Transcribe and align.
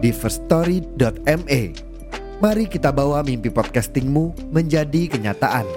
di 0.00 0.10
firststory.me. 0.10 1.62
Mari 2.40 2.64
kita 2.72 2.88
bawa 2.88 3.20
mimpi 3.20 3.52
podcastingmu 3.52 4.48
menjadi 4.48 5.12
kenyataan. 5.12 5.68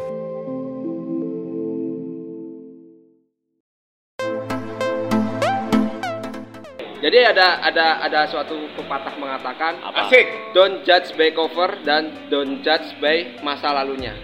Jadi 7.04 7.20
ada 7.20 7.60
ada 7.60 8.00
ada 8.00 8.24
suatu 8.32 8.56
pepatah 8.80 9.12
mengatakan 9.20 9.76
Apa? 9.84 10.08
Asik. 10.08 10.56
Don't 10.56 10.88
judge 10.88 11.12
by 11.20 11.36
cover 11.36 11.76
dan 11.84 12.32
don't 12.32 12.64
judge 12.64 12.96
by 13.04 13.28
masa 13.44 13.76
lalunya. 13.76 14.16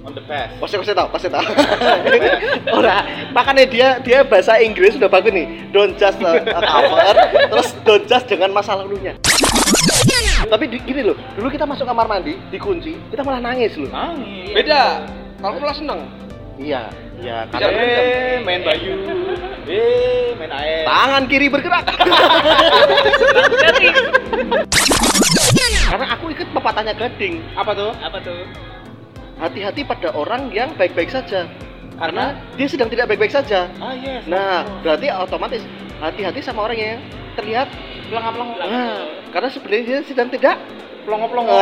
On 0.00 0.12
the 0.12 0.22
past. 0.22 0.56
Pasti 0.58 0.76
pasti 0.76 0.92
tahu, 0.92 1.08
pasti 1.10 1.28
tahu. 1.28 1.44
Ora, 2.78 3.04
makanya 3.30 3.64
dia 3.64 3.88
dia 3.98 4.18
bahasa 4.22 4.56
Inggris 4.58 4.96
udah 4.96 5.08
bagus 5.08 5.30
nih. 5.30 5.46
Don't 5.70 5.94
just 5.94 6.18
uh, 6.20 6.40
cover, 6.40 7.14
terus 7.46 7.68
don't 7.82 8.04
just 8.06 8.26
dengan 8.26 8.50
masa 8.50 8.74
lalunya. 8.74 9.14
Tapi 10.40 10.64
di- 10.66 10.80
gini 10.80 11.04
loh, 11.04 11.16
dulu 11.34 11.48
kita 11.48 11.64
masuk 11.64 11.84
kamar 11.84 12.08
mandi, 12.08 12.32
dikunci, 12.48 12.96
kita 13.08 13.20
malah 13.20 13.40
nangis 13.42 13.76
loh. 13.76 13.88
Nangis. 13.88 14.50
Beda. 14.50 15.04
Kalau 15.36 15.56
malah 15.58 15.76
seneng. 15.76 16.00
Iya, 16.56 16.92
iya. 17.18 17.48
Bisa 17.48 17.56
Karena 17.56 17.80
Eh, 17.80 18.36
main 18.40 18.60
bayu. 18.60 18.92
Eh, 19.64 20.32
main 20.34 20.52
air. 20.52 20.84
tangan 20.84 21.22
kiri 21.24 21.48
bergerak. 21.48 21.84
Karena 25.90 26.06
aku 26.14 26.30
ikut 26.30 26.48
pepatahnya 26.52 26.92
Gading. 26.94 27.40
Apa 27.54 27.72
tuh? 27.72 27.90
Apa 27.98 28.18
tuh? 28.20 28.40
Hati-hati 29.40 29.82
pada 29.88 30.12
orang 30.12 30.52
yang 30.52 30.76
baik-baik 30.76 31.08
saja. 31.08 31.48
Karena? 31.96 32.36
Karena 32.36 32.56
dia 32.60 32.66
sedang 32.68 32.88
tidak 32.92 33.08
baik-baik 33.08 33.32
saja. 33.32 33.72
Ah, 33.80 33.96
yes. 33.96 34.24
Nah, 34.28 34.64
berarti 34.84 35.08
otomatis 35.08 35.64
hati-hati 36.00 36.40
sama 36.44 36.68
orang 36.68 36.76
yang 36.76 37.00
terlihat 37.40 37.68
pelongo-pelongo. 38.12 38.56
Nah, 38.60 39.08
karena 39.32 39.48
sebenarnya 39.48 39.84
dia 39.84 39.98
sedang 40.04 40.28
tidak 40.28 40.60
Pelongo-pelongo. 41.00 41.56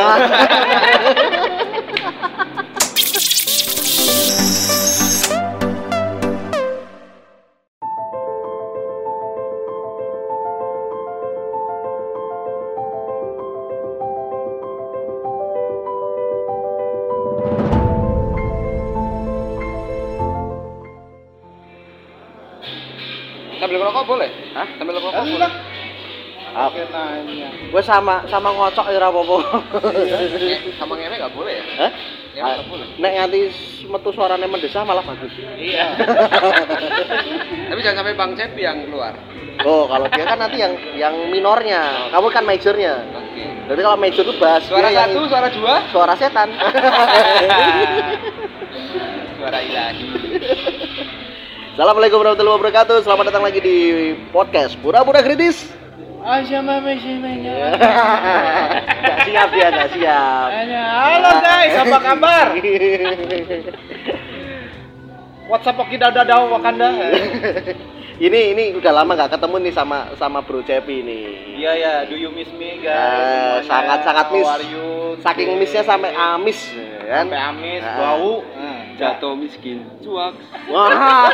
Sambil 23.69 23.85
ngerokok 23.85 24.05
boleh? 24.09 24.29
Hah? 24.57 24.65
Sambil 24.81 24.97
ngerokok 24.97 25.13
boleh? 25.13 25.29
Enggak. 25.29 25.53
Apa? 26.49 26.73
Oke, 26.73 26.81
nanya. 26.89 27.49
Gue 27.69 27.83
sama 27.85 28.25
sama 28.25 28.49
ngocok 28.49 28.89
ya 28.89 28.97
apa-apa. 28.97 29.37
Nge- 29.93 30.73
Sama 30.81 30.97
ngewe 30.97 31.13
nggak 31.13 31.33
boleh 31.37 31.53
ya? 31.53 31.63
Hah? 31.77 31.91
Boleh. 32.65 32.89
Nek 32.97 33.11
nganti 33.13 33.39
metu 33.85 34.09
suaranya 34.09 34.49
mendesah 34.49 34.81
malah 34.81 35.05
bagus. 35.05 35.29
Iya. 35.53 35.93
Tapi 37.69 37.79
jangan 37.85 38.01
sampai 38.01 38.17
Bang 38.17 38.33
Cepi 38.33 38.65
yang 38.65 38.89
keluar. 38.89 39.13
Oh, 39.61 39.85
kalau 39.85 40.09
dia 40.09 40.25
kan 40.25 40.41
nanti 40.41 40.57
yang 40.57 40.73
yang 40.97 41.13
minornya, 41.29 42.09
kamu 42.09 42.27
kan 42.33 42.41
majornya. 42.41 43.05
Oke. 43.13 43.45
Jadi 43.69 43.81
kalau 43.85 43.97
major 44.01 44.25
itu 44.25 44.33
bass, 44.41 44.65
Suara 44.65 44.89
dia 44.89 45.05
yang- 45.05 45.13
satu, 45.13 45.29
suara 45.29 45.49
dua, 45.53 45.73
suara 45.93 46.13
setan. 46.17 46.49
suara 49.37 49.59
ilahi. 49.61 50.01
Assalamualaikum 51.79 52.19
warahmatullahi 52.19 52.57
wabarakatuh. 52.59 53.07
Selamat 53.07 53.31
datang 53.31 53.39
lagi 53.39 53.63
di 53.63 54.11
podcast 54.35 54.75
Pura-pura 54.83 55.23
Kritis. 55.23 55.63
Simenya. 56.99 57.71
gak 59.07 59.17
siap 59.23 59.49
ya, 59.55 59.67
gak 59.71 59.89
siap. 59.95 60.47
Halo 60.75 61.31
guys, 61.39 61.73
apa 61.79 61.97
kabar? 62.03 62.45
WhatsApp 65.47 65.79
Oki 65.79 65.95
Dada 65.95 66.27
Dau 66.27 66.51
Wakanda. 66.51 66.91
ini 68.27 68.39
ini 68.51 68.75
udah 68.75 68.91
lama 68.99 69.15
gak 69.15 69.39
ketemu 69.39 69.55
nih 69.63 69.71
sama 69.71 70.11
sama 70.19 70.43
Bro 70.43 70.67
Cepi 70.67 70.99
nih. 70.99 71.23
Iya 71.63 71.71
ya, 71.79 71.93
do 72.11 72.19
you 72.19 72.27
miss 72.35 72.51
me 72.59 72.83
guys? 72.83 72.91
Eh, 72.91 73.63
Semuanya. 73.63 73.63
sangat-sangat 73.71 74.25
miss. 74.35 74.43
How 74.43 74.59
are 74.59 74.67
you? 74.67 74.87
Saking 75.23 75.55
missnya 75.55 75.87
sampai 75.87 76.11
amis, 76.11 76.59
kan? 77.07 77.23
sampai 77.23 77.39
amis, 77.39 77.81
Ah. 77.87 77.95
bau. 77.95 78.43
Jatuh 78.99 79.31
miskin, 79.31 79.79
cuak. 80.03 80.35
Wah, 80.67 80.91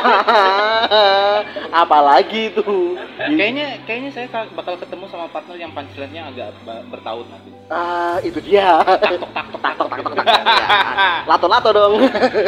apalagi 1.82 2.54
itu. 2.54 2.94
Kayaknya 3.18 3.82
kayaknya 3.82 4.10
saya 4.14 4.30
ka- 4.30 4.54
bakal 4.54 4.78
ketemu 4.78 5.10
sama 5.10 5.26
partner 5.26 5.58
yang 5.58 5.74
punchline-nya 5.74 6.30
agak 6.30 6.54
bertaut 6.86 7.26
nanti. 7.26 7.50
Ah, 7.66 8.22
itu 8.22 8.38
dia. 8.38 8.86
Taktok 8.86 9.30
taktok 9.34 9.58
tak 9.58 9.72
tok 9.74 9.88
tak 9.90 9.98
tok 9.98 10.14
tak. 10.14 10.24
Ya. 10.30 10.46
Lato-lato 11.26 11.70
dong. 11.74 11.92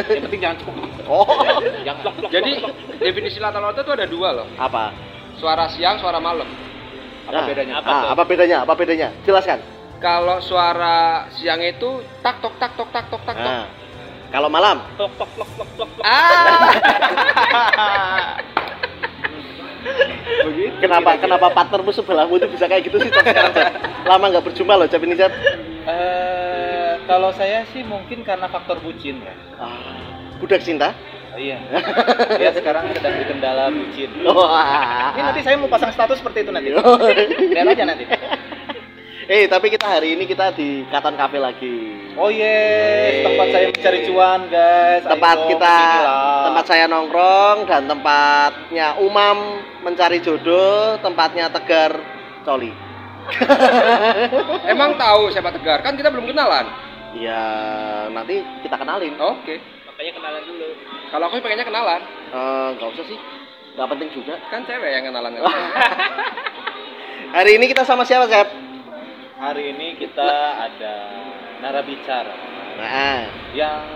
Yang 0.07 0.23
penting 0.23 0.39
jangan 0.39 0.57
cukup. 0.63 0.75
Oh. 1.11 1.27
Yang 1.83 1.95
blok 1.99 2.13
blok. 2.15 2.31
Jadi 2.31 2.51
definisi 2.97 3.37
lato-lato 3.43 3.83
itu 3.83 3.91
ada 3.91 4.07
dua 4.07 4.29
loh. 4.31 4.47
Apa? 4.55 4.95
Suara 5.35 5.67
siang, 5.67 5.99
suara 5.99 6.23
malam. 6.23 6.47
apa 7.27 7.35
Nah, 7.35 7.45
bedanya? 7.45 7.73
Apa, 7.83 7.91
ah, 7.91 8.03
apa 8.15 8.23
bedanya? 8.23 8.57
Apa 8.63 8.73
bedanya? 8.73 9.07
Jelaskan. 9.27 9.59
Kalau 9.99 10.39
suara 10.39 11.27
siang 11.35 11.59
itu 11.59 11.99
tak 12.23 12.39
tok 12.39 12.55
tak 12.55 12.79
tok 12.79 12.87
tak 12.95 13.11
tok 13.11 13.19
tak 13.27 13.35
tok. 13.35 13.67
Kalau 14.29 14.49
malam 14.49 14.85
blok 14.93 15.09
blok 15.17 15.29
blok 15.33 15.49
blok. 15.57 15.69
blok. 15.75 15.89
Ah. 16.05 16.69
Begitu. 20.45 20.75
Kenapa 20.85 21.17
kenapa 21.17 21.47
partnermu 21.49 21.89
sebelahmu 21.89 22.37
itu 22.37 22.47
bisa 22.53 22.69
kayak 22.69 22.85
gitu 22.85 23.01
sih 23.01 23.09
Cap, 23.09 23.25
sekarang 23.25 23.53
Cap? 23.57 23.73
Lama 24.05 24.25
nggak 24.29 24.45
berjumpa 24.45 24.73
loh 24.77 24.85
Cap 24.85 25.01
ini 25.01 25.15
Cap. 25.17 25.33
Eh, 25.89 26.93
kalau 27.09 27.33
saya 27.33 27.65
sih 27.73 27.81
mungkin 27.81 28.21
karena 28.21 28.45
faktor 28.51 28.77
bucin 28.85 29.17
ya. 29.25 29.33
Ah, 29.57 30.29
budak 30.37 30.61
cinta. 30.61 30.93
Iya. 31.39 31.57
Ya 32.43 32.51
sekarang 32.55 32.91
sedang 32.95 33.15
dikendala 33.19 33.71
bucin. 33.73 34.09
Wah. 34.23 35.11
Ini 35.15 35.21
nanti 35.25 35.41
saya 35.41 35.55
mau 35.57 35.71
pasang 35.71 35.91
status 35.91 36.21
seperti 36.21 36.45
itu 36.45 36.51
nanti. 36.53 36.69
Oh. 36.75 36.99
Lihat 37.01 37.67
aja 37.67 37.83
nanti. 37.87 38.05
Eh, 39.29 39.45
tapi 39.45 39.69
kita 39.69 39.85
hari 39.85 40.17
ini 40.17 40.25
kita 40.25 40.49
di 40.57 40.89
Katon 40.89 41.13
Cafe 41.13 41.37
lagi. 41.37 41.93
Oh 42.17 42.33
yes, 42.33 43.21
tempat 43.21 43.45
saya 43.53 43.65
mencari 43.69 43.99
cuan 44.09 44.41
guys. 44.49 45.05
tempat 45.05 45.37
Ayo, 45.37 45.47
kita 45.53 45.77
tempat 46.49 46.65
saya 46.65 46.85
nongkrong 46.89 47.69
dan 47.69 47.85
tempatnya 47.85 48.97
Umam 48.97 49.61
mencari 49.85 50.17
jodoh, 50.25 50.97
tempatnya 51.05 51.45
Tegar 51.53 51.93
Coli. 52.41 52.73
Emang 54.73 54.97
tahu 54.97 55.29
siapa 55.29 55.53
Tegar? 55.53 55.85
Kan 55.85 55.93
kita 55.93 56.09
belum 56.09 56.25
kenalan. 56.25 56.65
Ya, 57.13 57.45
nanti 58.09 58.41
kita 58.65 58.81
kenalin. 58.81 59.13
Oke. 59.13 59.61
Makanya 59.93 60.11
kenalan 60.17 60.41
dulu. 60.41 60.67
Kalau 61.13 61.25
aku 61.29 61.37
pengennya 61.37 61.69
kenalan, 61.69 62.01
Eh, 62.33 62.67
nggak 62.81 62.89
usah 62.97 63.05
sih, 63.05 63.19
nggak 63.77 63.89
penting 63.93 64.09
juga. 64.09 64.41
kan 64.49 64.65
cewek 64.65 64.89
yang 64.89 65.05
kenalan. 65.05 65.37
Hari 67.37 67.61
ini 67.61 67.69
kita 67.69 67.85
sama 67.85 68.01
siapa, 68.09 68.25
Sep? 68.25 68.68
hari 69.39 69.71
ini 69.71 69.95
kita 69.95 70.31
ada 70.67 70.95
narabicara 71.63 72.35
nah. 72.75 73.23
yang 73.55 73.87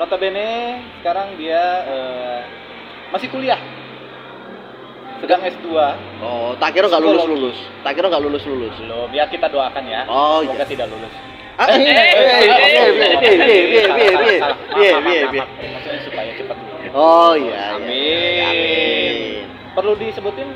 notabene 0.00 0.80
sekarang 1.04 1.36
dia 1.36 1.84
uh, 1.84 2.40
masih 3.12 3.28
kuliah 3.28 3.60
sedang 5.20 5.44
S2 5.44 5.68
oh 6.24 6.56
tak 6.56 6.80
kira 6.80 6.88
nggak 6.88 7.04
lulus 7.04 7.28
lulus 7.28 7.58
tak 7.84 7.92
kira 7.92 8.08
nggak 8.08 8.24
lulus 8.24 8.44
lulus 8.48 8.72
belum 8.80 9.12
biar 9.12 9.28
kita 9.28 9.52
doakan 9.52 9.84
ya 9.84 10.08
oh, 10.08 10.40
semoga 10.40 10.64
yes. 10.64 10.72
tidak 10.72 10.88
lulus 10.88 11.12
oh 16.96 17.32
iya 17.36 17.76
amin 17.76 19.44
perlu 19.76 19.92
disebutin 20.00 20.48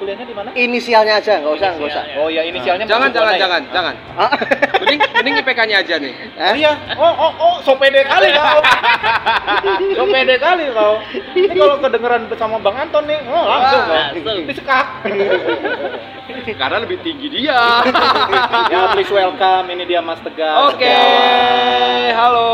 kuliahnya 0.00 0.24
di 0.24 0.32
mana? 0.32 0.48
Inisialnya 0.56 1.20
aja, 1.20 1.44
nggak 1.44 1.54
usah, 1.60 1.70
nggak 1.76 1.90
usah. 1.92 2.04
Oh 2.16 2.32
ya 2.32 2.40
inisialnya 2.48 2.88
jangan, 2.88 3.12
jangan, 3.12 3.36
ya? 3.36 3.40
jangan, 3.44 3.62
jangan. 3.68 3.94
Ah, 4.16 4.32
Mending, 4.80 5.00
mending 5.12 5.34
IPK-nya 5.44 5.76
aja 5.84 5.94
nih. 6.00 6.12
Oh 6.40 6.54
iya. 6.56 6.72
Oh 6.96 7.12
oh 7.12 7.32
oh, 7.36 7.54
so 7.60 7.76
pede 7.76 8.00
kali 8.08 8.32
kau. 8.32 8.60
so 10.00 10.02
pede 10.08 10.34
kali 10.40 10.64
kau. 10.72 10.94
Ini 11.36 11.46
kalau 11.52 11.76
kedengeran 11.84 12.22
bersama 12.32 12.56
Bang 12.56 12.80
Anton 12.80 13.04
nih, 13.04 13.20
oh 13.28 13.44
langsung 13.44 13.82
kau. 13.84 14.36
Disekak. 14.48 14.86
Karena 16.60 16.78
lebih 16.80 16.98
tinggi 17.04 17.28
dia. 17.28 17.60
Ya, 18.70 18.94
please 18.94 19.10
welcome. 19.10 19.66
Ini 19.66 19.82
dia 19.82 19.98
Mas 19.98 20.22
Tegar. 20.22 20.70
Oke, 20.70 20.98
halo. 22.14 22.48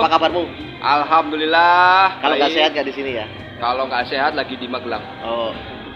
Apa 0.00 0.16
kabarmu? 0.16 0.48
Alhamdulillah. 0.80 2.16
Kalau 2.18 2.34
nggak 2.40 2.52
sehat 2.52 2.70
nggak 2.72 2.86
di 2.88 2.94
sini 2.96 3.10
ya? 3.20 3.26
Kalau 3.60 3.84
nggak 3.86 4.08
sehat 4.08 4.32
lagi 4.32 4.56
di 4.56 4.64
Magelang. 4.64 5.04
Oh. 5.20 5.52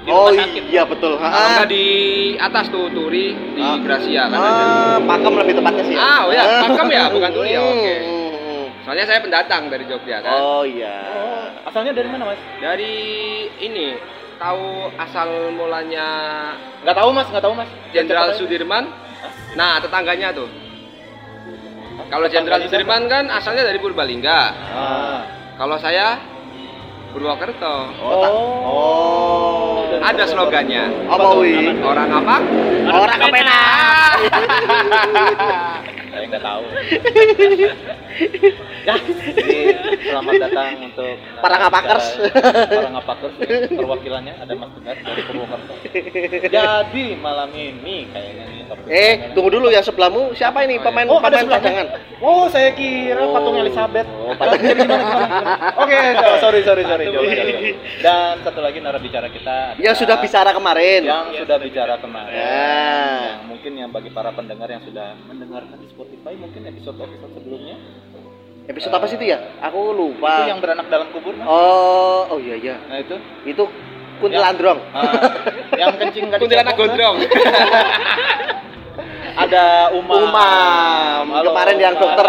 Di 0.08 0.10
oh 0.10 0.24
rumah 0.26 0.40
sakit. 0.40 0.62
iya 0.66 0.82
betul. 0.82 1.12
Kalau 1.14 1.28
Ah, 1.30 1.48
nggak 1.54 1.68
di 1.68 1.86
atas 2.34 2.66
tuh 2.68 2.88
Turi 2.88 3.26
di 3.52 3.60
Ah. 3.60 3.76
Gracia 3.78 4.22
kan 4.24 4.38
ada. 4.38 4.48
ah, 4.56 4.96
pakem 4.98 5.32
lebih 5.36 5.54
tepatnya 5.54 5.84
sih. 5.84 5.96
Ah, 5.96 6.20
oh 6.24 6.32
ya, 6.32 6.44
pakem 6.64 6.88
ya, 6.88 7.04
bukan 7.08 7.30
Turi 7.30 7.50
ya, 7.50 7.60
oke. 7.60 7.94
Hmm, 8.00 8.32
hmm. 8.32 8.64
Soalnya 8.82 9.04
saya 9.04 9.20
pendatang 9.20 9.62
dari 9.68 9.84
Jogja 9.84 10.16
kan. 10.18 10.32
Oh 10.32 10.64
iya. 10.64 10.96
Oh, 11.12 11.44
asalnya 11.62 11.92
dari 11.92 12.08
mana, 12.08 12.24
Mas? 12.26 12.40
Dari 12.56 12.94
ini 13.60 13.86
tahu 14.38 14.64
asal 14.96 15.28
mulanya 15.52 16.08
Nggak 16.80 16.96
tahu, 16.96 17.10
Mas. 17.10 17.28
Nggak 17.28 17.44
tahu, 17.44 17.54
Mas. 17.54 17.70
Jenderal. 17.90 18.32
Sudirman. 18.32 18.84
Nah, 19.54 19.76
tetangganya 19.78 20.32
tuh. 20.32 20.48
Kalau 22.06 22.24
Jenderal 22.26 22.62
Sudirman 22.62 23.04
kan 23.06 23.28
asalnya 23.28 23.60
dari 23.62 23.76
Purbalingga. 23.76 24.40
Ah. 24.72 25.20
Kalau 25.54 25.76
saya 25.76 26.16
Purwokerto. 27.10 27.76
Oh. 27.98 28.22
tak- 28.22 28.36
Oh. 28.64 29.67
Ada 29.98 30.24
slogannya. 30.30 31.10
Apa 31.10 31.28
wi? 31.42 31.74
Orang 31.82 32.08
apa? 32.12 32.36
Orang 32.88 33.18
kepenak. 33.18 34.16
Saya 36.10 36.24
nggak 36.28 36.42
tahu. 36.42 36.64
ya, 38.84 38.94
jadi 38.98 39.58
selamat 40.04 40.32
datang 40.40 40.68
untuk 40.84 41.14
Para 41.38 41.56
ngapakers. 41.58 42.06
Para 42.68 42.88
ngapakers. 42.90 43.34
Perwakilannya 43.70 44.34
ada 44.36 44.52
Mas 44.52 44.70
Tegar 44.74 44.96
dari 44.98 45.22
Purwokerto. 45.24 45.74
Jadi 46.48 47.04
malam 47.14 47.50
ini 47.50 48.06
kayaknya 48.08 48.44
nih 48.46 48.56
Eh, 48.84 49.32
tunggu 49.32 49.48
dulu 49.50 49.68
yang 49.68 49.80
sebelahmu 49.80 50.32
siapa 50.32 50.60
ini 50.60 50.76
pemain 50.76 51.04
Oh, 51.04 51.16
ada 51.16 51.40
pemain 51.40 51.40
sebelahnya. 51.40 51.88
cadangan? 51.88 51.88
Oh, 52.20 52.44
saya 52.46 52.72
kira 52.72 53.20
Oh. 53.22 53.32
patung 53.32 53.56
Elizabeth. 53.56 54.04
Oh, 54.06 54.32
patung- 54.34 54.60
gimana, 54.60 54.84
gimana? 54.84 55.26
Oke, 55.78 55.96
so- 56.14 56.38
sorry, 56.38 56.60
sorry, 56.62 56.84
sorry. 56.84 57.04
Jauh, 57.06 57.16
jauh, 57.16 57.48
jauh. 57.48 57.76
Dan 57.98 58.34
satu 58.42 58.60
lagi 58.60 58.78
narasbicara 58.78 59.28
kita 59.28 59.76
Yang 59.78 59.96
sudah 59.98 60.16
bicara 60.18 60.50
kemarin. 60.52 61.00
yang 61.02 61.32
sudah 61.34 61.56
bicara 61.58 61.94
kemarin. 61.96 62.32
Ya. 62.32 62.60
Yang 63.24 63.44
mungkin 63.48 63.72
yang 63.74 63.90
bagi 63.90 64.10
para 64.10 64.30
pendengar 64.32 64.68
yang 64.68 64.84
sudah 64.84 65.16
mendengarkan 65.24 65.76
di 65.78 65.88
Spotify 65.88 66.32
mungkin 66.34 66.60
episode-episode 66.66 67.32
sebelumnya 67.34 67.76
Episode 68.68 68.92
apa 68.92 69.08
sih 69.08 69.16
itu 69.16 69.24
ya? 69.26 69.38
Aku 69.64 69.90
lupa. 69.90 70.44
itu 70.44 70.52
yang 70.52 70.60
beranak 70.60 70.86
dalam 70.86 71.08
kubur 71.08 71.32
Mas. 71.32 71.48
Oh, 71.48 72.28
oh 72.28 72.38
iya 72.38 72.52
iya. 72.54 72.76
Nah, 72.84 73.00
itu 73.00 73.16
Itu 73.46 73.64
kuntilandrong. 74.18 74.78
Ah, 74.92 75.12
yang 75.74 75.96
kencing 75.96 76.28
nggak 76.28 76.36
Kuntilanak 76.36 76.76
gondrong. 76.76 77.16
Ada 79.38 79.94
Umam. 79.94 80.18
Umam. 80.20 81.24
Halo, 81.30 81.48
Kemarin 81.48 81.78
yang 81.78 81.94
Umam. 81.94 82.02
dokter 82.04 82.28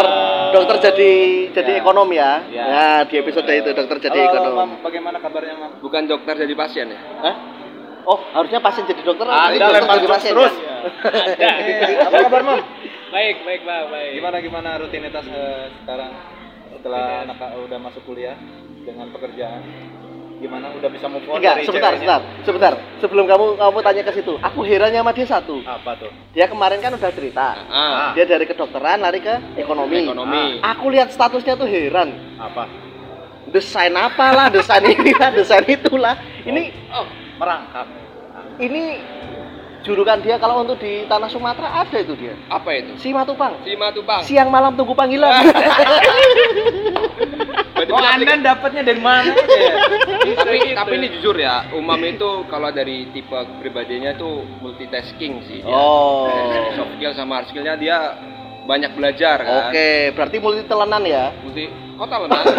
dokter 0.50 0.76
jadi 0.88 1.10
jadi 1.52 1.72
Ya. 1.72 1.78
ekonom 1.78 2.08
ya. 2.08 2.30
Ya. 2.48 2.64
Ya, 2.64 2.88
di 3.04 3.14
episode 3.18 3.50
itu 3.50 3.70
dokter 3.74 3.96
jadi 4.00 4.18
Halo, 4.22 4.30
ekonom. 4.32 4.54
Mam. 4.54 4.70
Bagaimana 4.80 5.18
kabarnya, 5.18 5.54
Mam? 5.58 5.70
Bukan 5.80 6.02
dokter 6.06 6.34
jadi 6.38 6.54
pasien 6.54 6.86
ya? 6.88 7.00
Hah? 7.20 7.34
Oh, 8.02 8.16
harusnya 8.32 8.62
pasien 8.62 8.86
jadi 8.86 9.02
dokter, 9.02 9.26
Ah, 9.26 9.50
dokter 9.50 9.76
lempar 9.76 9.98
jadi 9.98 10.08
pasien. 10.08 10.32
terus. 10.32 10.54
ya? 10.54 10.69
Apa 10.80 12.16
kabar, 12.24 12.42
Mam? 12.42 12.60
Baik, 13.10 13.36
baik, 13.42 13.60
Pak, 13.62 13.82
baik. 13.90 14.10
Gimana 14.16 14.36
gimana 14.38 14.70
rutinitas 14.78 15.26
eh, 15.26 15.74
sekarang 15.82 16.10
setelah 16.70 17.26
anak 17.26 17.36
udah 17.60 17.78
masuk 17.78 18.02
kuliah 18.04 18.38
dengan 18.82 19.10
pekerjaan? 19.10 19.62
Gimana 20.40 20.72
udah 20.72 20.88
bisa 20.88 21.04
move 21.04 21.28
on 21.28 21.36
Enggak, 21.36 21.60
dari 21.60 21.66
sebentar, 21.68 21.92
ceweknya? 21.92 22.16
sebentar, 22.16 22.20
sebentar. 22.48 22.72
Sebelum 22.98 23.24
kamu 23.28 23.44
kamu 23.60 23.78
tanya 23.84 24.02
ke 24.08 24.12
situ, 24.14 24.34
aku 24.40 24.60
herannya 24.64 25.04
sama 25.04 25.12
dia 25.12 25.26
satu. 25.28 25.56
Apa 25.60 25.92
tuh? 26.00 26.08
Dia 26.32 26.48
kemarin 26.48 26.80
kan 26.80 26.96
udah 26.96 27.12
cerita. 27.12 27.46
Ah, 27.68 28.16
Dia 28.16 28.24
dari 28.24 28.48
kedokteran 28.48 29.04
lari 29.04 29.20
ke 29.20 29.36
ekonomi. 29.60 30.00
ekonomi. 30.00 30.64
Aku 30.64 30.88
lihat 30.88 31.12
statusnya 31.12 31.60
tuh 31.60 31.68
heran. 31.68 32.40
Apa? 32.40 32.64
Desain 33.52 33.92
apalah, 33.92 34.48
desain 34.48 34.80
inilah, 34.96 35.28
desain 35.28 35.66
itulah. 35.66 36.16
Ini 36.40 36.72
Oh, 36.88 37.04
Merangkap. 37.36 37.86
ini 38.56 38.96
julukan 39.80 40.20
dia 40.20 40.36
kalau 40.36 40.60
untuk 40.60 40.76
di 40.76 41.08
tanah 41.08 41.28
Sumatera 41.28 41.80
ada 41.80 41.96
itu 41.96 42.12
dia. 42.12 42.36
apa 42.48 42.68
itu? 42.76 42.92
Si 43.00 43.10
Matupang. 43.10 43.56
Si 43.64 43.72
Matupang. 43.74 44.20
Siang 44.22 44.52
malam 44.52 44.76
tunggu 44.76 44.92
panggilan. 44.92 45.30
Berarti 47.70 47.92
Oh, 47.92 47.96
punya 47.96 48.12
Anda 48.12 48.36
dapatnya 48.44 48.82
dari 48.84 49.00
mana 49.00 49.32
ya? 49.32 49.72
tapi 50.36 50.76
tapi 50.76 50.92
ini 51.00 51.08
jujur 51.16 51.32
ya, 51.32 51.64
Umam 51.72 51.96
itu 52.04 52.44
kalau 52.52 52.68
dari 52.68 53.08
tipe 53.08 53.32
pribadinya 53.56 54.12
itu 54.12 54.44
multitasking 54.60 55.40
sih 55.48 55.64
dia. 55.64 55.72
Oh. 55.72 56.28
Dari 56.28 56.76
soft 56.76 56.92
skill 57.00 57.16
sama 57.16 57.40
hard 57.40 57.48
skillnya 57.48 57.80
dia 57.80 58.20
banyak 58.68 58.92
belajar 58.92 59.40
kan. 59.40 59.72
Oke, 59.72 60.12
berarti 60.12 60.36
multi 60.36 60.68
telenan 60.68 61.02
ya. 61.08 61.32
Multi 61.40 61.64
kota 61.96 62.16
lenan. 62.20 62.44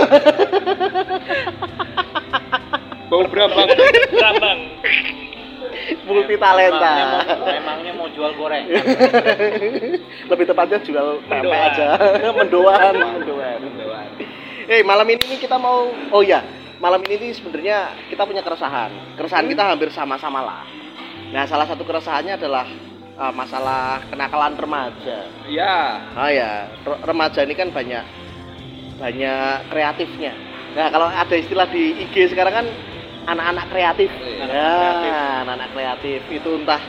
Bau 3.13 3.27
berambang. 3.29 3.69
Rambang. 4.09 4.59
Multi 6.07 6.35
talenta. 6.39 6.91
mau, 7.37 7.47
emangnya 7.47 7.91
mau 7.95 8.07
jual 8.11 8.31
goreng. 8.35 8.65
Lebih 10.31 10.45
tepatnya 10.47 10.79
jual 10.83 11.19
Mendoan. 11.27 11.61
aja. 11.71 11.87
Mendoan, 12.37 12.93
mendoan. 12.95 13.59
Eh, 14.71 14.81
malam 14.87 15.07
ini 15.09 15.23
nih 15.35 15.39
kita 15.41 15.59
mau 15.59 15.91
oh 16.13 16.23
ya, 16.23 16.45
malam 16.79 17.01
ini 17.03 17.15
nih 17.17 17.31
sebenarnya 17.35 17.77
kita 18.07 18.23
punya 18.23 18.39
keresahan. 18.45 19.19
Keresahan 19.19 19.45
kita 19.49 19.63
hampir 19.67 19.91
sama-sama 19.91 20.39
lah. 20.39 20.63
Nah, 21.31 21.43
salah 21.47 21.67
satu 21.67 21.83
keresahannya 21.83 22.35
adalah 22.39 22.67
uh, 23.19 23.33
masalah 23.35 24.03
kenakalan 24.07 24.55
remaja. 24.55 25.27
Iya. 25.47 25.75
Ah 26.15 26.29
ya, 26.31 26.51
re- 26.83 27.01
remaja 27.03 27.43
ini 27.43 27.55
kan 27.55 27.71
banyak 27.71 28.03
banyak 28.99 29.55
kreatifnya. 29.73 30.33
Nah, 30.71 30.87
kalau 30.87 31.07
ada 31.09 31.35
istilah 31.35 31.67
di 31.67 31.99
IG 32.07 32.31
sekarang 32.31 32.53
kan 32.63 32.67
anak-anak 33.25 33.65
kreatif. 33.69 34.09
Iya, 34.11 34.45
ya, 34.47 35.21
anak-anak 35.45 35.69
kreatif 35.71 36.21
itu 36.27 36.49
entah 36.57 36.81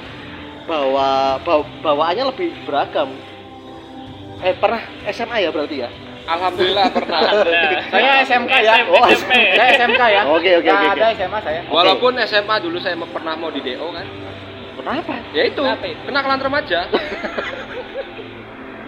bawa, 0.65 1.37
bawa 1.41 1.63
bawaannya 1.81 2.25
lebih 2.31 2.51
beragam. 2.63 3.13
Eh, 4.43 4.55
pernah 4.57 4.83
SMA 5.09 5.39
ya 5.39 5.51
berarti 5.51 5.77
ya? 5.81 5.91
Alhamdulillah 6.23 6.87
pernah. 6.97 7.21
Saya 7.91 8.23
SMK 8.23 8.53
ya. 8.57 8.73
SMP, 8.79 8.91
Oh, 8.95 9.07
SMP. 9.07 9.35
Saya 9.55 9.71
SMK 9.77 10.03
ya. 10.03 10.23
Oke, 10.31 10.51
oke, 10.57 10.71
oke, 10.71 10.87
ada. 10.95 11.07
SMA 11.15 11.39
saya. 11.43 11.61
Walaupun 11.67 12.13
SMA 12.23 12.57
dulu 12.59 12.79
saya 12.79 12.95
pernah 12.97 13.35
mau 13.35 13.51
di 13.51 13.61
DO 13.61 13.87
kan. 13.91 14.07
Kenapa? 14.73 15.15
Ya 15.31 15.43
itu, 15.47 15.63
Kenapa 15.63 15.87
itu? 15.87 16.03
kenakalan 16.07 16.41
remaja. 16.43 16.81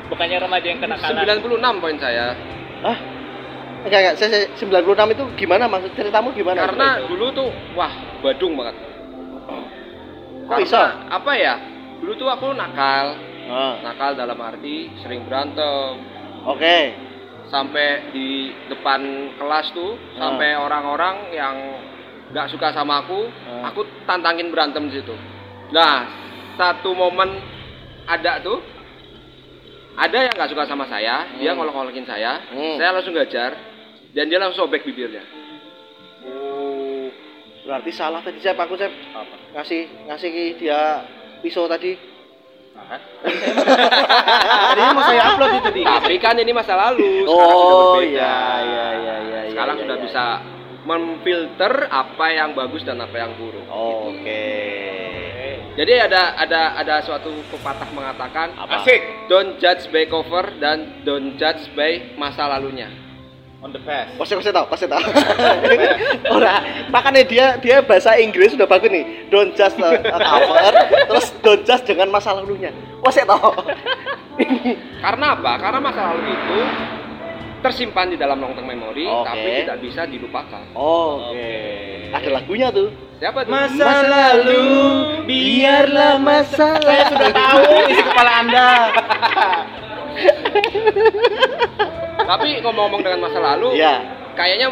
Bukannya 0.05 0.39
remaja 0.39 0.67
yang 0.67 0.81
kenakalan. 0.83 1.23
96 1.23 1.83
poin 1.83 1.97
saya. 1.99 2.35
Hah? 2.83 2.99
Enggak, 3.85 4.01
enggak, 4.01 4.17
saya, 4.17 4.29
saya 4.33 4.47
96 4.57 5.13
itu 5.13 5.25
gimana 5.45 5.69
maksud 5.69 5.93
ceritamu 5.93 6.33
gimana? 6.33 6.65
Karena 6.65 7.05
dulu 7.05 7.27
tuh 7.37 7.49
wah, 7.77 7.93
Badung 8.25 8.57
banget. 8.57 8.77
Kok 10.49 10.59
bisa? 10.61 11.09
Apa 11.13 11.33
ya? 11.37 11.55
Dulu 12.01 12.13
tuh 12.17 12.29
aku 12.29 12.53
nakal. 12.57 13.17
Ah, 13.45 13.77
Nakal 13.85 14.17
dalam 14.17 14.41
arti 14.41 14.89
sering 15.05 15.29
berantem. 15.29 16.01
Oke. 16.49 16.97
Sampai 17.53 18.09
di 18.09 18.49
depan 18.73 19.05
kelas 19.37 19.69
tuh, 19.77 20.01
Ah. 20.17 20.33
sampai 20.33 20.57
orang-orang 20.57 21.17
yang 21.37 21.57
nggak 22.33 22.49
suka 22.49 22.73
sama 22.73 23.05
aku, 23.05 23.29
Ah. 23.45 23.69
aku 23.69 23.85
tantangin 24.09 24.49
berantem 24.49 24.89
di 24.89 24.97
situ. 24.97 25.13
Nah, 25.77 26.09
satu 26.57 26.97
momen 26.97 27.37
ada 28.09 28.41
tuh 28.41 28.65
ada 29.95 30.19
yang 30.25 30.33
nggak 30.33 30.51
suka 30.51 30.65
sama 30.65 30.89
saya, 30.89 31.37
dia 31.37 31.53
Hmm. 31.53 31.61
ngolok-ngolokin 31.61 32.09
saya, 32.09 32.41
Hmm. 32.49 32.81
saya 32.81 32.97
langsung 32.97 33.13
gajar 33.13 33.74
dan 34.15 34.31
dia 34.31 34.39
langsung 34.39 34.71
sobek 34.71 34.87
bibirnya. 34.87 35.27
Oh, 36.25 37.11
berarti 37.67 37.91
salah 37.91 38.23
tadi 38.23 38.39
saya 38.39 38.55
aku 38.55 38.79
saya 38.79 38.95
Apa? 39.13 39.35
ngasih 39.59 40.07
ngasih 40.07 40.31
dia 40.57 41.03
pisau 41.43 41.67
tadi. 41.67 41.99
Nah, 42.75 42.99
Tadi 44.75 44.81
mau 44.99 45.03
saya 45.07 45.31
upload 45.31 45.63
itu 45.63 45.71
di 45.79 45.83
Tapi 45.87 46.19
kan 46.19 46.35
ini 46.35 46.51
masa 46.51 46.75
lalu, 46.75 47.23
Oh 47.23 48.03
berbeda. 48.03 48.11
iya 48.11 48.39
iya 48.67 48.87
iya 48.99 49.17
iya. 49.23 49.41
Sekarang 49.55 49.79
iya, 49.79 49.83
sudah 49.87 49.97
iya. 49.99 50.05
bisa 50.11 50.25
memfilter 50.85 51.73
apa 51.87 52.27
yang 52.35 52.51
bagus 52.59 52.83
dan 52.83 52.99
apa 52.99 53.15
yang 53.15 53.31
buruk. 53.39 53.63
Oh, 53.71 54.11
gitu. 54.11 54.27
Oke. 54.27 54.47
Jadi 55.75 55.93
ada 55.99 56.39
ada 56.39 56.79
ada 56.79 56.95
suatu 57.03 57.31
pepatah 57.51 57.91
mengatakan 57.91 58.55
Apa? 58.55 58.83
Asik. 58.83 59.27
don't 59.27 59.59
judge 59.59 59.91
by 59.91 60.07
cover 60.07 60.55
dan 60.63 61.03
don't 61.03 61.35
judge 61.39 61.67
by 61.79 62.15
masa 62.15 62.47
lalunya. 62.47 63.04
On 63.65 63.73
the 63.73 63.81
past. 63.81 64.13
Kose 64.21 64.37
kose 64.37 64.53
tau, 64.53 64.69
kose 64.69 64.85
tau. 64.85 65.01
Ora, 66.37 66.61
makanya 66.93 67.25
dia 67.25 67.47
dia 67.57 67.81
bahasa 67.81 68.13
Inggris 68.21 68.53
sudah 68.53 68.69
bagus 68.69 68.93
nih. 68.93 69.25
Don't 69.33 69.57
just 69.57 69.81
a, 69.81 70.05
a 70.05 70.19
cover, 70.21 70.73
terus 71.09 71.33
don't 71.41 71.65
just 71.65 71.89
dengan 71.89 72.13
masa 72.13 72.37
lalunya. 72.37 72.77
Kose 73.01 73.25
tau. 73.25 73.57
Karena 75.01 75.33
apa? 75.33 75.53
Karena 75.57 75.81
masa 75.81 76.13
lalu 76.13 76.37
itu 76.37 76.61
tersimpan 77.65 78.13
di 78.13 78.21
dalam 78.21 78.37
long 78.37 78.53
term 78.53 78.69
memory 78.69 79.09
Oke. 79.09 79.33
tapi 79.33 79.49
tidak 79.65 79.81
bisa 79.81 80.05
dilupakan. 80.13 80.69
Oke. 80.77 81.49
Ada 82.13 82.29
lagunya 82.37 82.69
tuh. 82.69 82.93
Siapa 83.17 83.49
tuh? 83.49 83.51
Masa 83.57 83.93
lalu 84.05 84.65
biarlah 85.25 86.21
masa 86.21 86.77
Saya 86.85 87.09
sudah 87.09 87.33
tahu 87.33 87.65
isi 87.89 88.03
kepala 88.05 88.45
Anda. 88.45 88.69
Tapi 92.25 92.49
ngomong-ngomong 92.61 93.01
dengan 93.05 93.21
masa 93.21 93.39
lalu, 93.39 93.77
Iya. 93.77 93.95
kayaknya 94.35 94.69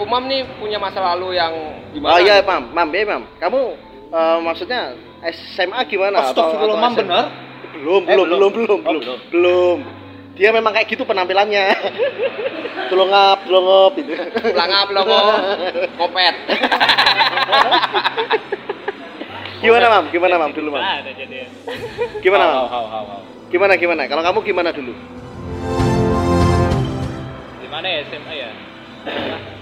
Umam 0.00 0.24
nih 0.24 0.48
punya 0.56 0.80
masa 0.80 1.04
lalu 1.04 1.36
yang 1.36 1.52
gimana? 1.92 2.16
Oh 2.16 2.18
iya, 2.18 2.40
gitu? 2.40 2.48
Mam. 2.48 2.62
Mam, 2.72 2.88
ya, 2.90 3.04
Mam. 3.04 3.22
Kamu 3.36 3.60
eh, 4.08 4.38
maksudnya 4.40 4.80
SMA 5.28 5.84
gimana? 5.84 6.32
Astagfirullah, 6.32 6.80
Mam? 6.80 6.92
Belum, 6.96 8.02
Eh, 8.08 8.16
belum, 8.16 8.26
belum. 8.26 8.26
belum, 8.26 8.50
belum, 8.56 8.80
Oh, 8.82 8.92
belum, 8.96 9.18
belum. 9.28 9.78
Dia 10.32 10.48
memang 10.48 10.72
kayak 10.72 10.88
gitu 10.88 11.04
penampilannya. 11.04 11.76
Tulungap, 12.90 13.44
tulungap 13.44 13.92
gitu. 14.00 14.12
Pelangap 14.48 14.88
logo, 14.90 15.16
kopet. 16.00 16.34
Gimana, 19.62 19.86
Mam? 19.92 20.04
Gimana, 20.10 20.34
Mam? 20.40 20.50
Dulu, 20.56 20.68
Mam. 20.72 20.82
Gimana, 22.24 22.44
Mam? 22.48 22.64
Gimana, 23.52 23.74
gimana? 23.76 24.02
Kalau 24.08 24.22
kamu 24.24 24.38
gimana 24.42 24.70
dulu? 24.72 24.92
Mana 27.72 27.88
ya 27.88 28.00
SMA 28.04 28.34
ya? 28.36 28.50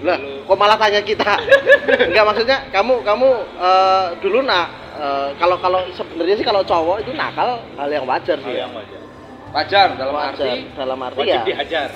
Lah, 0.03 0.19
kok 0.45 0.57
malah 0.59 0.77
tanya 0.77 1.01
kita? 1.01 1.33
Enggak 2.11 2.25
maksudnya 2.27 2.59
kamu 2.69 3.07
kamu 3.07 3.29
eh, 3.57 4.07
dulu 4.21 4.39
nak 4.43 4.67
eh, 4.99 5.29
kalau 5.39 5.57
kalau 5.63 5.81
sebenarnya 5.95 6.37
sih 6.37 6.45
kalau 6.45 6.61
cowok 6.61 7.07
itu 7.07 7.15
nakal 7.15 7.63
hal 7.79 7.89
yang 7.89 8.05
wajar 8.05 8.37
sih. 8.37 8.51
Hal 8.51 8.57
ya. 8.59 8.63
yang 8.67 8.75
wajar. 8.75 9.01
Wajar 9.51 9.89
dalam 9.99 10.15
Wajar. 10.15 10.47
arti 10.47 10.63
dalam 10.75 10.99
arti 11.01 11.19
Wajib 11.23 11.41
ya. 11.41 11.47
dihajar. 11.47 11.91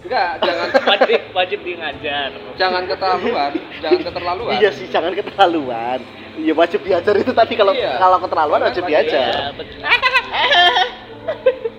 enggak, 0.00 0.30
jangan 0.40 0.68
Wajib 0.96 1.20
wajib 1.30 1.58
di 1.60 1.72
ngajar. 1.76 2.30
jangan 2.56 2.82
keterlaluan, 2.88 3.52
jangan 3.84 4.00
keterlaluan. 4.00 4.52
Iya 4.56 4.70
sih, 4.72 4.86
jangan 4.88 5.12
keterlaluan. 5.12 5.98
Iya 6.40 6.52
wajib 6.56 6.80
diajar 6.82 7.14
itu 7.20 7.32
tadi 7.36 7.52
kalau 7.52 7.76
Iya. 7.76 8.00
kalau 8.00 8.16
keterlaluan 8.16 8.60
wajib 8.64 8.82
Wajib 8.88 8.96
diajar. 8.96 9.28
Ya, 9.28 9.52
betul. 9.52 9.80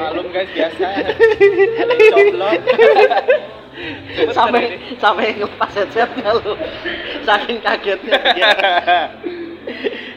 Malum 0.00 0.26
guys 0.32 0.50
biasa. 0.52 0.86
Coblok. 2.16 2.60
sampai 4.32 4.62
sampai 4.96 5.36
ngelepas 5.36 5.72
headsetnya 5.76 6.30
lu. 6.40 6.52
Saking 7.28 7.58
kagetnya. 7.60 8.20
dia. 8.32 8.52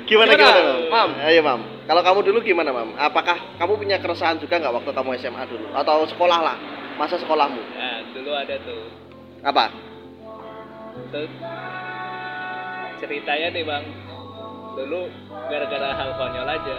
gimana 0.08 0.32
Gimana, 0.34 0.34
gimana, 0.34 0.62
Mam? 0.64 0.90
Mam? 0.90 1.10
Ayo, 1.28 1.42
Mam. 1.44 1.62
Kalau 1.86 2.02
kamu 2.02 2.20
dulu 2.32 2.40
gimana, 2.42 2.70
Mam? 2.72 2.96
Apakah 2.96 3.60
kamu 3.60 3.76
punya 3.78 3.98
keresahan 4.00 4.40
juga 4.40 4.58
nggak 4.58 4.74
waktu 4.74 4.92
kamu 4.96 5.10
SMA 5.20 5.44
dulu 5.50 5.68
atau 5.76 6.08
sekolah 6.08 6.40
lah? 6.40 6.58
Masa 6.96 7.16
sekolahmu? 7.20 7.62
Nah, 7.76 8.00
dulu 8.16 8.32
ada 8.36 8.56
tuh. 8.64 8.84
Apa? 9.44 9.72
Tuh 11.16 11.28
ceritanya 13.00 13.48
nih 13.56 13.64
bang. 13.64 13.86
Dulu 14.76 15.02
gara-gara 15.48 15.90
hal 15.96 16.10
konyol 16.20 16.48
aja. 16.48 16.78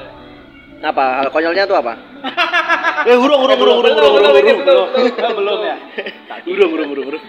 Apa? 0.80 1.04
Hal 1.20 1.28
konyolnya 1.28 1.68
tuh 1.68 1.76
apa? 1.76 1.92
eh, 3.08 3.16
hurung, 3.16 3.40
hurung, 3.44 3.58
hurung, 3.60 3.76
hurung, 3.84 3.94
hurung, 3.96 4.12
hurung, 4.16 4.34
hurung. 4.36 4.88
Belum, 5.36 5.58
ya. 5.60 5.76
Hurung, 6.48 6.70
hurung, 6.72 6.88
hurung, 6.88 7.06
hurung. 7.12 7.24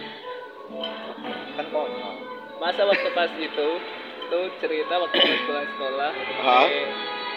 Kan 1.59 1.65
konyol. 1.67 2.15
Masa 2.63 2.81
waktu 2.87 3.09
pas 3.11 3.31
itu 3.35 3.67
tuh 4.31 4.43
cerita 4.63 4.93
waktu 4.95 5.19
pulang 5.43 5.67
sekolah 5.75 6.11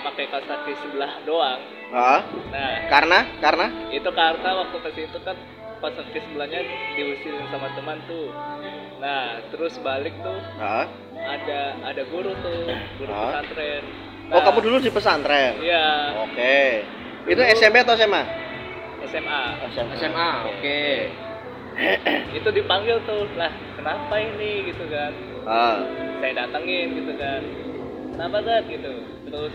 pakai 0.05 0.25
kaos 0.31 0.47
kaki 0.47 0.73
sebelah 0.85 1.13
doang. 1.27 1.59
Hah? 1.91 2.21
Nah, 2.53 2.87
Karena? 2.93 3.19
Karena? 3.41 3.67
itu 3.91 4.11
karena 4.13 4.51
waktu 4.63 4.77
pas 4.85 4.95
itu 4.95 5.19
kan 5.25 5.37
pas 5.81 5.93
kaki 5.97 6.19
sebelahnya 6.29 6.61
diusirin 6.95 7.49
sama 7.51 7.73
teman 7.75 7.99
tuh. 8.07 8.31
Nah, 9.01 9.43
terus 9.51 9.75
balik 9.83 10.15
tuh 10.23 10.39
Hah? 10.61 10.87
ada 11.19 11.61
ada 11.83 12.03
guru 12.13 12.37
tuh, 12.45 12.71
guru 13.01 13.11
Hah? 13.11 13.33
pesantren. 13.33 14.14
Oh, 14.35 14.43
kamu 14.43 14.59
dulu 14.61 14.77
di 14.79 14.91
pesantren? 14.91 15.63
Iya, 15.63 15.87
Oke. 16.21 16.59
Itu 17.25 17.41
SMP 17.55 17.81
atau 17.81 17.95
SMA? 17.95 18.23
SMA. 19.07 19.41
SMA, 19.97 20.31
oke. 20.45 20.81
Itu 22.39 22.49
dipanggil 22.51 23.01
tuh, 23.05 23.27
lah 23.35 23.49
kenapa 23.75 24.15
ini 24.17 24.69
gitu 24.69 24.85
kan? 24.87 25.13
Ah. 25.45 25.77
Saya 26.19 26.33
datengin 26.37 26.95
gitu 26.95 27.13
kan. 27.15 27.41
Kenapa 28.13 28.39
kan 28.41 28.63
gitu? 28.65 28.93
Terus 29.25 29.55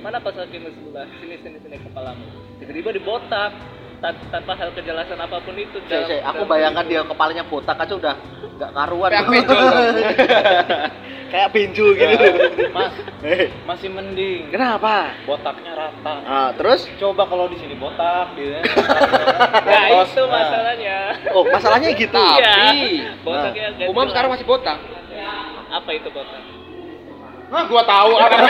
mana 0.00 0.18
pas 0.18 0.34
kakimu 0.34 0.68
sebelah? 0.70 1.06
Sini 1.16 1.34
sini 1.40 1.58
sini 1.58 1.76
kepalamu. 1.80 2.24
Tiba-tiba 2.60 2.90
dibotak 2.92 3.50
tan- 3.98 4.24
tanpa 4.28 4.52
hal 4.54 4.70
kejelasan 4.72 5.18
apa 5.18 5.40
pun 5.40 5.54
itu. 5.54 5.78
Saya, 5.84 6.04
dalam- 6.04 6.08
saya, 6.08 6.20
aku 6.24 6.36
dalam- 6.36 6.50
bayangkan 6.50 6.84
dia 6.84 7.00
kepalanya 7.02 7.44
botak 7.44 7.76
aja 7.78 7.94
udah 7.94 8.14
nggak 8.54 8.70
karuan. 8.70 9.10
Kayak. 11.34 11.50
Kayak 11.50 11.50
benjol 11.50 11.88
gitu. 11.98 12.14
Mas, 12.70 12.94
Eh, 13.24 13.50
masih 13.66 13.88
mending. 13.90 14.52
Kenapa? 14.54 15.18
Botaknya 15.26 15.72
rata. 15.74 16.14
Ah, 16.22 16.48
terus? 16.54 16.86
Coba 17.00 17.26
kalau 17.26 17.50
di 17.50 17.58
sini 17.58 17.74
botak, 17.74 18.38
gitu. 18.38 18.54
Nah, 19.64 19.84
itu 20.06 20.22
nah. 20.22 20.30
masalahnya. 20.30 20.98
Oh, 21.34 21.42
masalahnya 21.50 21.90
gitu. 21.96 22.14
Tapi 22.14 22.38
Iya. 22.38 23.18
Botaknya 23.26 23.66
ganti 23.74 23.90
Umam 23.90 24.06
sekarang 24.14 24.30
masih 24.30 24.46
botak. 24.46 24.78
apa 25.74 25.90
itu 25.90 26.06
botak? 26.14 26.38
Nah, 27.50 27.62
gua 27.66 27.82
tahu 27.82 28.12
arah 28.14 28.40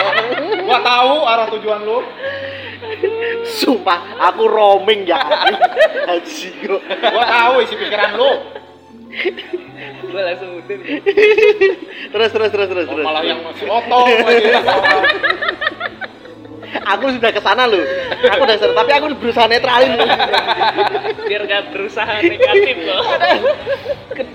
gua 0.66 0.78
tahu 0.80 1.14
arah 1.28 1.46
tujuan 1.52 1.80
lu. 1.84 2.00
Sumpah, 3.44 4.16
aku 4.16 4.48
roaming 4.48 5.04
ya. 5.04 5.20
Haji 6.08 6.48
kok. 6.64 6.80
Gua 7.12 7.24
tahu 7.28 7.54
isi 7.60 7.74
pikiran 7.76 8.16
lu. 8.16 8.55
Gue 10.06 10.22
langsung 10.22 10.50
udin. 10.60 10.80
Terus 12.12 12.30
terus 12.32 12.50
terus 12.52 12.68
terus 12.68 12.86
Oh, 12.86 12.94
terus. 12.96 13.04
malah 13.04 13.22
yang 13.24 13.40
masih 13.44 13.66
otong 13.68 14.06
lagi. 14.24 14.52
Aku 16.86 17.08
sudah 17.10 17.30
ke 17.32 17.40
sana 17.40 17.64
loh. 17.66 17.82
Aku 18.30 18.40
udah 18.44 18.56
sana, 18.60 18.72
tapi 18.76 18.90
aku 18.94 19.06
berusaha 19.18 19.46
netralin. 19.48 19.96
Biar 21.26 21.42
gak 21.48 21.72
berusaha 21.72 22.20
negatif 22.20 22.76
loh. 22.84 23.02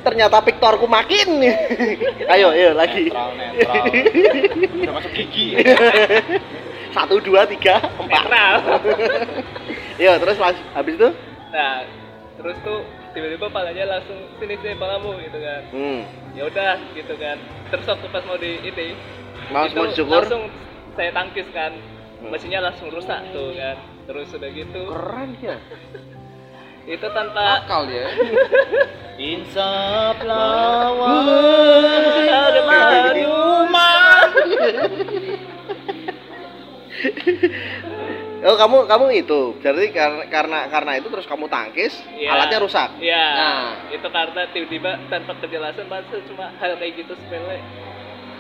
Ternyata 0.02 0.42
piktorku 0.42 0.90
makin. 0.90 1.46
ayo, 2.28 2.52
ayo 2.52 2.74
lagi. 2.74 3.08
Netral, 3.08 3.30
netral. 3.38 3.84
Udah 4.84 4.94
masuk 5.00 5.12
gigi. 5.14 5.62
Satu, 6.92 7.24
dua, 7.24 7.48
tiga, 7.48 7.80
empat. 7.80 8.24
Netral. 8.26 8.56
Iya, 9.96 10.18
terus 10.18 10.38
habis 10.74 10.94
itu? 10.98 11.10
Nah, 11.54 11.86
terus 12.36 12.58
tuh 12.66 12.82
tiba-tiba 13.12 13.48
palanya 13.48 13.98
langsung 13.98 14.18
sini 14.40 14.56
sini 14.58 14.76
palamu 14.76 15.16
gitu 15.20 15.38
kan. 15.38 15.62
Hmm. 15.72 16.02
Ya 16.34 16.44
udah 16.48 16.76
gitu 16.94 17.14
kan. 17.16 17.38
Terus 17.70 17.86
waktu 17.88 18.08
pas 18.10 18.24
mau 18.24 18.38
di 18.38 18.52
ini, 18.62 18.88
Mau 19.52 19.68
itu 19.68 19.76
mau 19.76 19.88
disyukur? 19.92 20.22
langsung 20.24 20.44
saya 20.96 21.12
tangkis 21.12 21.48
kan. 21.52 21.72
Hmm. 22.22 22.30
Mesinnya 22.32 22.60
langsung 22.62 22.88
rusak 22.90 23.20
tuh 23.32 23.52
kan. 23.56 23.78
Terus 24.08 24.28
udah 24.34 24.50
gitu, 24.50 24.82
Keren 24.90 25.30
ya. 25.40 25.56
itu 26.84 27.08
tanpa 27.14 27.62
Akal 27.62 27.86
dia. 27.88 28.10
Insaf 29.22 30.18
Oh, 38.52 38.60
kamu 38.60 38.84
kamu 38.84 39.06
itu. 39.16 39.42
Berarti 39.64 39.96
karena 39.96 40.28
karena 40.28 40.60
karena 40.68 40.92
itu 41.00 41.08
terus 41.08 41.24
kamu 41.24 41.48
tangkis, 41.48 41.96
Iya. 42.20 42.36
alatnya 42.36 42.60
rusak. 42.60 42.90
Iya, 43.00 43.26
Nah. 43.32 43.64
itu 43.88 44.08
karena 44.12 44.42
tiba-tiba 44.52 44.92
tanpa 45.08 45.40
kejelasan 45.40 45.88
masa 45.88 46.20
cuma 46.28 46.52
hal 46.60 46.76
kayak 46.76 47.00
gitu 47.00 47.16
sepele 47.16 47.64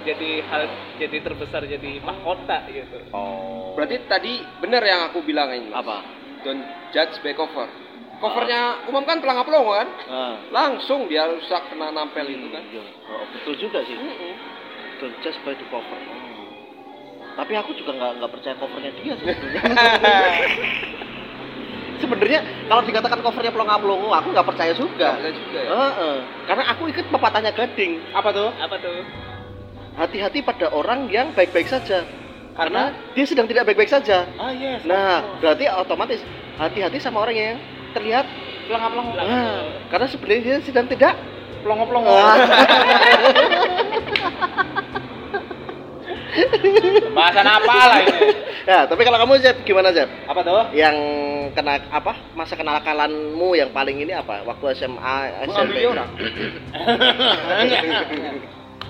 jadi 0.03 0.43
hal 0.51 0.63
jadi 0.99 1.17
terbesar 1.23 1.63
jadi 1.63 2.03
mahkota 2.03 2.67
gitu. 2.67 3.07
Oh. 3.15 3.71
Berarti 3.79 4.03
tadi 4.03 4.43
benar 4.59 4.83
yang 4.83 5.07
aku 5.07 5.23
bilang 5.23 5.47
ini. 5.47 5.71
Apa? 5.71 6.03
Don't 6.43 6.59
judge 6.91 7.15
by 7.23 7.31
cover. 7.31 7.71
Covernya 8.19 8.85
Umam 8.85 9.07
kan 9.07 9.17
pelangap 9.17 9.47
pelongo 9.47 9.79
kan? 9.79 9.87
Ah. 10.11 10.35
Langsung 10.51 11.07
dia 11.07 11.23
rusak 11.25 11.71
kena 11.71 11.87
nampel 11.89 12.27
itu 12.27 12.51
kan. 12.51 12.67
Iya. 12.67 12.83
Oh, 13.07 13.23
betul 13.31 13.55
juga 13.55 13.79
sih. 13.87 13.95
Mm-mm. 13.95 14.33
Don't 14.99 15.15
just 15.23 15.39
by 15.47 15.55
the 15.55 15.65
cover. 15.71 16.20
Tapi 17.35 17.53
aku 17.57 17.71
juga 17.75 17.91
nggak 17.95 18.11
nggak 18.21 18.31
percaya 18.31 18.55
covernya 18.59 18.91
dia 18.99 19.13
sih 19.17 19.25
sebenarnya. 19.31 19.61
sebenarnya 22.01 22.39
kalau 22.67 22.81
dikatakan 22.83 23.19
covernya 23.21 23.51
pelongo-pelongo, 23.53 24.09
aku 24.11 24.27
nggak 24.33 24.47
percaya 24.47 24.73
juga. 24.75 25.09
Nggak 25.15 25.21
bisa 25.21 25.31
juga 25.37 25.59
ya. 25.59 25.69
Heeh. 25.71 26.15
Karena 26.49 26.63
aku 26.73 26.83
ikut 26.89 27.05
pepatahnya 27.07 27.51
Gading. 27.53 27.93
Apa 28.11 28.29
tuh? 28.33 28.49
Apa 28.57 28.75
tuh? 28.81 28.99
Hati-hati 29.95 30.39
pada 30.41 30.71
orang 30.71 31.07
yang 31.11 31.35
baik-baik 31.35 31.67
saja. 31.67 32.03
Karena 32.51 32.91
dia 33.15 33.23
sedang 33.23 33.47
tidak 33.47 33.63
baik-baik 33.69 33.91
saja. 33.91 34.27
Ah, 34.35 34.51
yes. 34.51 34.83
Nah, 34.83 35.39
berarti 35.39 35.71
otomatis 35.71 36.19
hati-hati 36.59 36.99
sama 36.99 37.23
orang 37.23 37.37
yang 37.37 37.57
terlihat 37.95 38.27
pelongo-pelongo. 38.67 39.15
Nah, 39.15 39.87
karena 39.87 40.07
sebenarnya 40.07 40.41
dia 40.43 40.57
sedang 40.63 40.87
tidak 40.91 41.15
Pelongo-pelongo. 41.61 42.09
Ah. 42.09 42.37
Pembahasan 47.11 47.47
apa 47.47 47.73
lah 47.75 47.99
ini? 48.03 48.19
Ya, 48.63 48.79
tapi 48.87 49.01
kalau 49.03 49.17
kamu 49.19 49.33
Zep 49.43 49.57
gimana 49.67 49.91
Zep? 49.91 50.07
Apa 50.29 50.39
tuh? 50.45 50.63
Yang 50.71 50.95
kena 51.57 51.81
apa? 51.91 52.15
Masa 52.37 52.55
kenakalanmu 52.55 53.57
yang 53.57 53.73
paling 53.75 53.99
ini 53.99 54.13
apa? 54.15 54.45
Waktu 54.47 54.75
SMA, 54.79 55.15
SMP? 55.49 55.51
Mengambil 55.51 55.83
orang. 55.97 56.09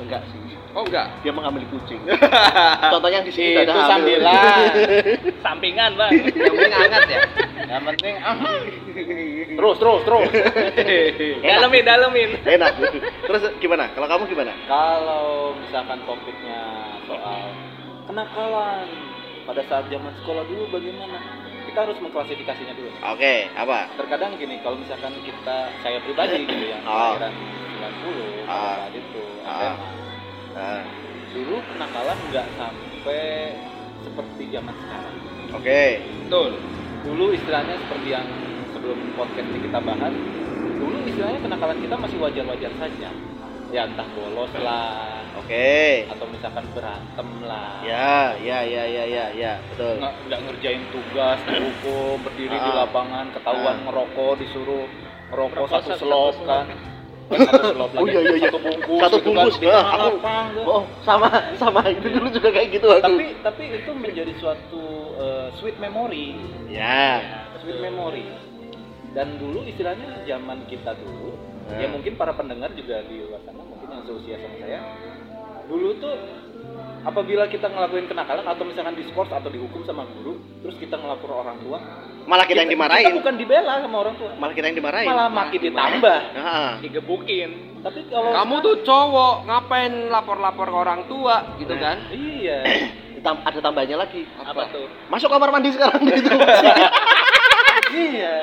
Enggak 0.02 0.22
sih. 0.30 0.51
Oh 0.72 0.84
enggak. 0.88 1.08
Dia 1.20 1.32
mengambil 1.36 1.68
kucing. 1.68 2.00
Contohnya 2.94 3.20
di 3.22 3.32
sini 3.32 3.60
Itu 3.60 3.68
ada 3.68 3.74
hamil. 3.76 3.90
sambilan. 4.24 4.36
Sampingan, 5.46 5.92
Bang. 6.00 6.12
Yang 6.16 6.54
penting 6.56 6.72
hangat 6.74 7.04
ya. 7.08 7.22
Yang 7.68 7.84
penting 7.92 8.14
ah. 8.24 8.36
Terus 9.52 9.76
terus 9.78 10.02
terus. 10.08 10.30
dalemin, 11.44 11.84
dalemin. 11.84 12.30
Enak. 12.48 12.72
Terus 13.28 13.42
gimana? 13.60 13.92
Kalau 13.92 14.08
kamu 14.08 14.24
gimana? 14.32 14.52
Kalau 14.64 15.26
misalkan 15.60 16.00
topiknya 16.08 16.62
soal 17.04 17.52
kenakalan 18.08 18.88
pada 19.44 19.62
saat 19.68 19.86
zaman 19.92 20.14
sekolah 20.24 20.44
dulu 20.48 20.72
bagaimana? 20.72 21.20
Kita 21.62 21.88
harus 21.88 22.00
mengklasifikasinya 22.00 22.74
dulu. 22.76 22.90
Oke, 23.12 23.48
apa? 23.56 23.88
Terkadang 23.96 24.36
gini, 24.36 24.60
kalau 24.60 24.76
misalkan 24.76 25.16
kita 25.24 25.72
saya 25.80 26.00
pribadi 26.04 26.44
gitu 26.44 26.66
yang 26.68 26.84
Oh. 26.84 27.16
kelahiran 27.16 27.32
90 27.32 28.44
pada 28.44 28.52
Ah. 28.52 28.76
saat 28.82 28.94
itu. 28.94 29.22
SMA. 29.42 29.90
Nah, 30.52 30.82
Dulu 31.32 31.64
kenakalan 31.64 32.18
nggak 32.28 32.48
sampai 32.60 33.56
seperti 34.04 34.44
zaman 34.52 34.76
sekarang. 34.84 35.16
Oke. 35.56 35.84
Betul. 36.28 36.52
Dulu 37.08 37.26
istilahnya 37.32 37.80
seperti 37.80 38.08
yang 38.12 38.28
sebelum 38.76 39.00
podcast 39.16 39.48
ini 39.48 39.60
kita 39.64 39.80
bahas, 39.80 40.12
dulu 40.76 40.98
istilahnya 41.08 41.40
kenakalan 41.40 41.80
kita 41.80 41.96
masih 41.96 42.18
wajar-wajar 42.20 42.72
saja. 42.76 43.10
Ya 43.72 43.88
entah 43.88 44.04
bolos 44.12 44.52
lah, 44.60 45.24
Oke. 45.40 46.04
atau 46.12 46.28
misalkan 46.28 46.68
berantem 46.76 47.30
lah. 47.48 47.80
Ya, 47.88 48.36
ya, 48.36 48.60
ya, 48.68 48.84
ya, 48.84 49.04
ya, 49.08 49.26
ya, 49.32 49.54
betul. 49.72 50.04
nggak 50.04 50.14
nggak 50.28 50.40
ngerjain 50.52 50.84
tugas 50.92 51.40
dihukum 51.48 52.20
berdiri 52.28 52.60
di 52.60 52.72
Ah. 52.76 52.84
lapangan 52.84 53.32
ketahuan 53.32 53.80
Ah. 53.80 53.84
ngerokok 53.88 54.34
disuruh 54.44 54.84
ngerokok 55.32 55.56
Ngerokok 55.56 55.80
satu 55.80 55.90
satu 55.96 56.02
selop 56.04 56.36
kan 57.34 57.74
Oh, 57.94 58.06
iya, 58.06 58.20
iya, 58.20 58.36
iya. 58.36 58.48
satu 58.48 58.60
bungkus 58.60 59.00
Satu 59.00 59.18
gitu 59.18 59.28
bungkus, 59.28 59.56
kan, 59.56 59.62
di 59.62 59.68
ah, 59.68 59.80
tengah 59.82 59.98
aku- 60.02 60.20
tuh. 60.52 60.64
Oh, 60.68 60.84
sama, 61.02 61.28
sama. 61.56 61.80
Itu 61.88 62.08
dulu 62.08 62.28
juga 62.30 62.50
kayak 62.50 62.68
gitu 62.72 62.88
aku. 62.90 63.02
tapi 63.02 63.26
tapi 63.42 63.64
itu 63.74 63.92
menjadi 63.92 64.34
suatu 64.36 64.84
eh, 65.16 65.48
sweet 65.56 65.78
memory 65.78 66.36
Ya. 66.68 67.22
sweet 67.58 67.80
memory 67.80 68.26
dan 69.12 69.36
dulu 69.36 69.64
istilahnya 69.64 70.24
zaman 70.24 70.66
kita 70.66 70.96
dulu 70.96 71.36
Hmm. 71.62 71.78
ya 71.78 71.88
mungkin 71.88 72.14
para 72.16 72.34
pendengar 72.34 72.74
juga 72.74 73.00
di 73.06 73.22
luar 73.22 73.40
sana 73.42 73.62
mungkin 73.62 73.88
yang 73.88 74.04
seusia 74.04 74.36
sama 74.36 74.58
saya 74.58 74.82
dulu 75.66 75.94
tuh 75.96 76.16
apabila 77.02 77.46
kita 77.46 77.66
ngelakuin 77.66 78.06
kenakalan 78.06 78.46
atau 78.46 78.62
misalkan 78.62 78.94
diskors 78.94 79.28
atau 79.28 79.50
dihukum 79.50 79.82
sama 79.82 80.06
guru 80.08 80.38
terus 80.62 80.78
kita 80.78 80.96
ngelapor 80.96 81.34
orang 81.36 81.58
tua 81.60 81.80
Malah 82.22 82.46
kita 82.46 82.62
yang 82.62 82.70
dimarahin. 82.70 83.02
kita 83.04 83.18
bukan 83.18 83.34
dibela 83.34 83.82
sama 83.82 83.98
orang 83.98 84.14
tua 84.14 84.30
Malah 84.38 84.54
kita 84.54 84.70
yang 84.70 84.78
dimarahin. 84.78 85.10
malah 85.10 85.26
makin 85.28 85.60
ditambah 85.60 86.20
Nah, 86.32 86.72
Digebukin. 86.78 87.50
tapi 87.82 88.06
kalau 88.06 88.30
Kamu 88.30 88.56
tuh 88.62 88.76
cowok, 88.82 89.36
ngapain 89.44 89.90
lapor-lapor 90.08 90.68
ke 90.68 90.78
orang 90.78 91.02
tua 91.08 91.58
gitu 91.58 91.74
Nah. 91.74 91.82
kan? 91.82 91.98
iya 92.14 92.62
ditam- 93.18 93.42
ada 93.42 93.58
tambahnya 93.60 93.98
lagi. 93.98 94.22
Apa 94.38 94.70
tuh? 94.70 94.86
Masuk 95.08 95.30
kamar 95.30 95.50
mandi 95.50 95.70
sekarang 95.70 95.98
gitu. 96.04 96.30
iya 97.92 98.34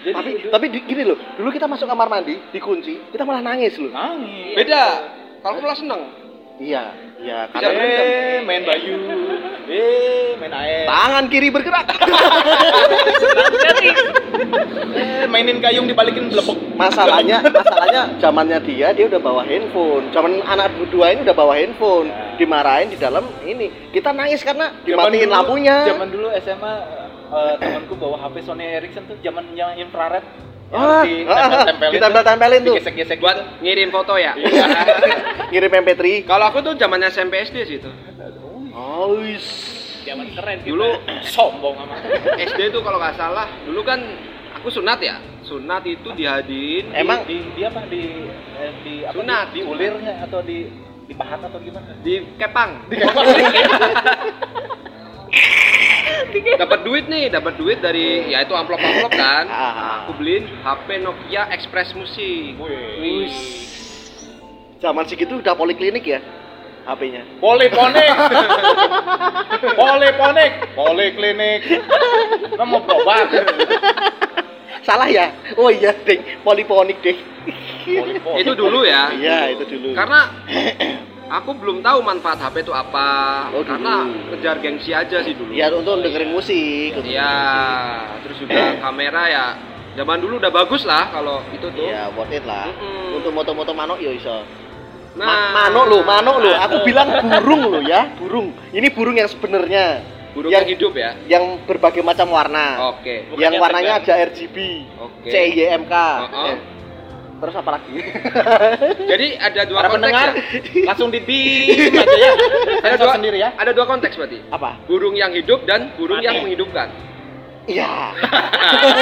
jadi 0.00 0.14
tapi 0.14 0.30
itu- 0.32 0.50
tapi 0.50 0.64
gini 0.72 1.02
loh, 1.04 1.18
dulu 1.34 1.50
kita 1.50 1.66
masuk 1.66 1.84
kamar 1.84 2.06
mandi, 2.06 2.38
dikunci, 2.50 3.10
kita 3.10 3.22
malah 3.22 3.42
nangis 3.42 3.74
loh. 3.76 3.90
nangis 3.90 4.54
Beda. 4.54 4.84
Kalau 5.38 5.58
malah 5.58 5.74
seneng. 5.74 6.02
Iya, 6.54 6.94
iya 7.18 7.38
karena 7.50 7.82
eh 7.82 8.38
main 8.46 8.62
bayu. 8.62 8.94
Eh 9.64 10.36
main 10.36 10.52
air. 10.52 10.84
Tangan 10.84 11.24
kiri 11.32 11.48
bergerak. 11.48 11.88
eh 14.92 15.24
mainin 15.32 15.56
gayung 15.56 15.88
dibalikin 15.88 16.28
belepok 16.28 16.60
masalahnya 16.76 17.40
masalahnya 17.40 18.02
zamannya 18.20 18.60
dia 18.60 18.92
dia 18.92 19.08
udah 19.08 19.18
bawa 19.18 19.40
handphone. 19.42 20.12
Zaman 20.12 20.44
anak 20.44 20.68
dua 20.92 21.16
ini 21.16 21.24
udah 21.24 21.32
bawa 21.32 21.56
handphone. 21.56 22.12
Ya. 22.12 22.36
dimarahin 22.36 22.92
di 22.92 22.98
dalam 23.00 23.24
ini. 23.42 23.72
Kita 23.88 24.12
nangis 24.12 24.44
karena 24.44 24.68
Zaman 24.84 25.10
dimatiin 25.10 25.26
dulu- 25.26 25.32
lampunya. 25.32 25.76
Zaman 25.88 26.08
dulu 26.12 26.28
SMA 26.38 26.74
eh, 27.32 27.54
temanku 27.56 27.94
bawa 27.96 28.16
HP 28.20 28.34
Sony 28.44 28.68
Ericsson 28.68 29.08
tuh 29.08 29.16
zaman 29.24 29.48
yang 29.56 29.74
infrared. 29.74 30.22
Yang 30.64 30.80
Ah, 30.80 30.86
harus 30.86 31.04
ah, 31.04 31.04
ditempel-tempelin 31.04 31.80
tuh. 31.84 31.92
ditempel-tempelin 31.92 32.60
tuh. 32.60 32.74
Digesek-gesek 32.74 33.18
Buat 33.20 33.36
gitu. 33.36 33.44
ngirim 33.62 33.88
foto 33.88 34.14
ya. 34.16 34.32
Iya. 34.34 34.64
ngirim 35.52 35.70
MP3 35.82 36.02
Kalau 36.24 36.44
aku 36.48 36.58
tuh 36.60 36.72
zamannya 36.74 37.08
SMP 37.08 37.42
SD 37.42 37.56
sih 37.64 37.76
itu. 37.78 37.90
oh. 38.74 39.14
Zaman 40.04 40.26
keren 40.36 40.58
kita. 40.60 40.68
Dulu 40.68 40.88
sombong 41.24 41.76
amat. 41.80 42.00
SD 42.36 42.68
tuh 42.70 42.84
kalau 42.84 43.00
nggak 43.00 43.16
salah, 43.16 43.48
dulu 43.64 43.80
kan 43.82 44.00
aku 44.54 44.68
sunat 44.68 45.00
ya. 45.00 45.16
Sunat 45.44 45.84
itu 45.84 46.12
dihadirin. 46.12 46.92
Emang 46.92 47.24
di, 47.24 47.40
di 47.52 47.62
apa 47.64 47.84
di 47.88 48.02
eh, 48.54 48.72
di 48.84 48.94
apa 49.00 49.16
Sunat. 49.16 49.46
di, 49.52 49.60
di 49.60 49.60
ulirnya 49.64 50.24
atau 50.24 50.40
di 50.40 50.68
di 51.04 51.12
pahat 51.12 51.40
atau 51.40 51.60
gimana? 51.60 51.96
di 52.00 52.20
kepang. 52.36 52.84
dapat 56.58 56.80
duit 56.86 57.04
nih, 57.08 57.32
dapat 57.32 57.54
duit 57.56 57.78
dari 57.80 58.30
ya 58.30 58.44
itu 58.44 58.54
amplop-amplop 58.54 59.12
kan. 59.12 59.44
Ah. 59.48 60.04
Aku 60.04 60.16
beliin 60.20 60.46
HP 60.62 61.00
Nokia 61.00 61.50
Express 61.52 61.92
Musik. 61.96 62.56
Wih. 62.58 63.32
zaman 64.84 65.08
segitu 65.08 65.40
udah 65.40 65.56
poliklinik 65.56 66.04
ya 66.04 66.20
HP-nya 66.84 67.24
Poliponik. 67.40 68.12
Poliponik. 69.80 70.52
Poliklinik. 70.76 71.60
Kamu 72.52 72.68
mau 72.68 72.80
berobat? 72.84 73.28
salah 74.84 75.08
ya 75.08 75.32
oh 75.56 75.72
iya 75.72 75.96
ding 76.04 76.20
poliponik 76.44 77.00
deh 77.00 77.16
Poliponik. 77.84 78.40
Itu 78.44 78.52
dulu 78.56 78.80
ya. 78.84 79.12
iya 79.12 79.52
itu 79.52 79.64
dulu 79.68 79.92
Karena 79.92 80.28
aku 81.26 81.50
belum 81.54 81.80
tahu 81.80 81.98
manfaat 82.00 82.38
HP 82.38 82.62
itu 82.62 82.72
apa. 82.72 83.08
Oh, 83.50 83.60
dulu. 83.60 83.68
Karena 83.70 83.94
ngejar 84.30 84.56
gengsi 84.58 84.90
aja 84.90 85.20
sih 85.20 85.32
dulu. 85.32 85.50
ya 85.50 85.70
untuk 85.70 86.00
dengerin 86.00 86.30
musik 86.30 86.98
Iya, 86.98 87.32
terus 88.22 88.36
juga 88.38 88.56
kamera 88.84 89.22
ya 89.26 89.44
zaman 89.94 90.18
dulu 90.18 90.36
udah 90.38 90.50
bagus 90.50 90.82
lah 90.82 91.10
kalau 91.10 91.40
itu 91.48 91.66
tuh. 91.66 91.84
Iya, 91.84 92.10
worth 92.12 92.30
it 92.30 92.44
lah. 92.44 92.68
Mm-mm. 92.68 93.18
Untuk 93.18 93.30
moto-moto 93.30 93.70
manuk 93.70 93.98
ya 93.98 94.10
iso. 94.10 94.42
Nah, 95.14 95.54
Ma- 95.54 95.70
manuk 95.70 95.86
lo, 95.86 95.98
manuk 96.02 96.36
lo. 96.40 96.50
Aku 96.50 96.82
manuk. 96.82 96.84
bilang 96.84 97.08
burung 97.22 97.62
lo 97.70 97.80
ya, 97.80 98.10
burung. 98.18 98.50
Ini 98.74 98.90
burung 98.90 99.14
yang 99.14 99.30
sebenarnya, 99.30 100.02
burung 100.34 100.50
yang- 100.50 100.66
yang 100.66 100.74
hidup 100.74 100.92
ya. 100.92 101.10
yang 101.30 101.44
berbagai 101.62 102.02
macam 102.02 102.26
warna. 102.28 102.90
Oke. 102.90 103.30
Bukan 103.30 103.38
yang 103.38 103.54
warnanya 103.56 104.02
tegang. 104.02 104.18
ada 104.18 104.26
RGB, 104.34 104.56
Oke. 104.98 105.30
C 105.30 105.34
Y 105.54 105.70
M 105.70 105.86
K. 105.86 105.94
Oh-oh. 105.94 106.46
Eh, 106.50 106.56
Terus 107.44 107.60
apa 107.60 107.70
lagi? 107.76 107.92
Jadi 109.12 109.26
ada 109.36 109.60
dua 109.68 109.78
Para 109.78 109.88
konteks 109.92 110.00
pendengar 110.00 110.28
ya. 110.32 110.84
langsung 110.88 111.12
di 111.12 111.20
aja 111.20 112.16
ya. 112.16 112.32
Ada 112.88 112.96
dua 112.96 113.12
sendiri 113.14 113.36
ya. 113.36 113.50
Ada 113.52 113.70
dua 113.70 113.84
konteks 113.84 114.16
berarti. 114.16 114.38
apa? 114.48 114.80
Burung 114.88 115.12
yang 115.12 115.28
hidup 115.30 115.68
dan 115.68 115.92
burung 115.94 116.18
Mati. 116.18 116.26
yang 116.26 116.40
menghidupkan. 116.40 116.88
Iya. 117.64 117.88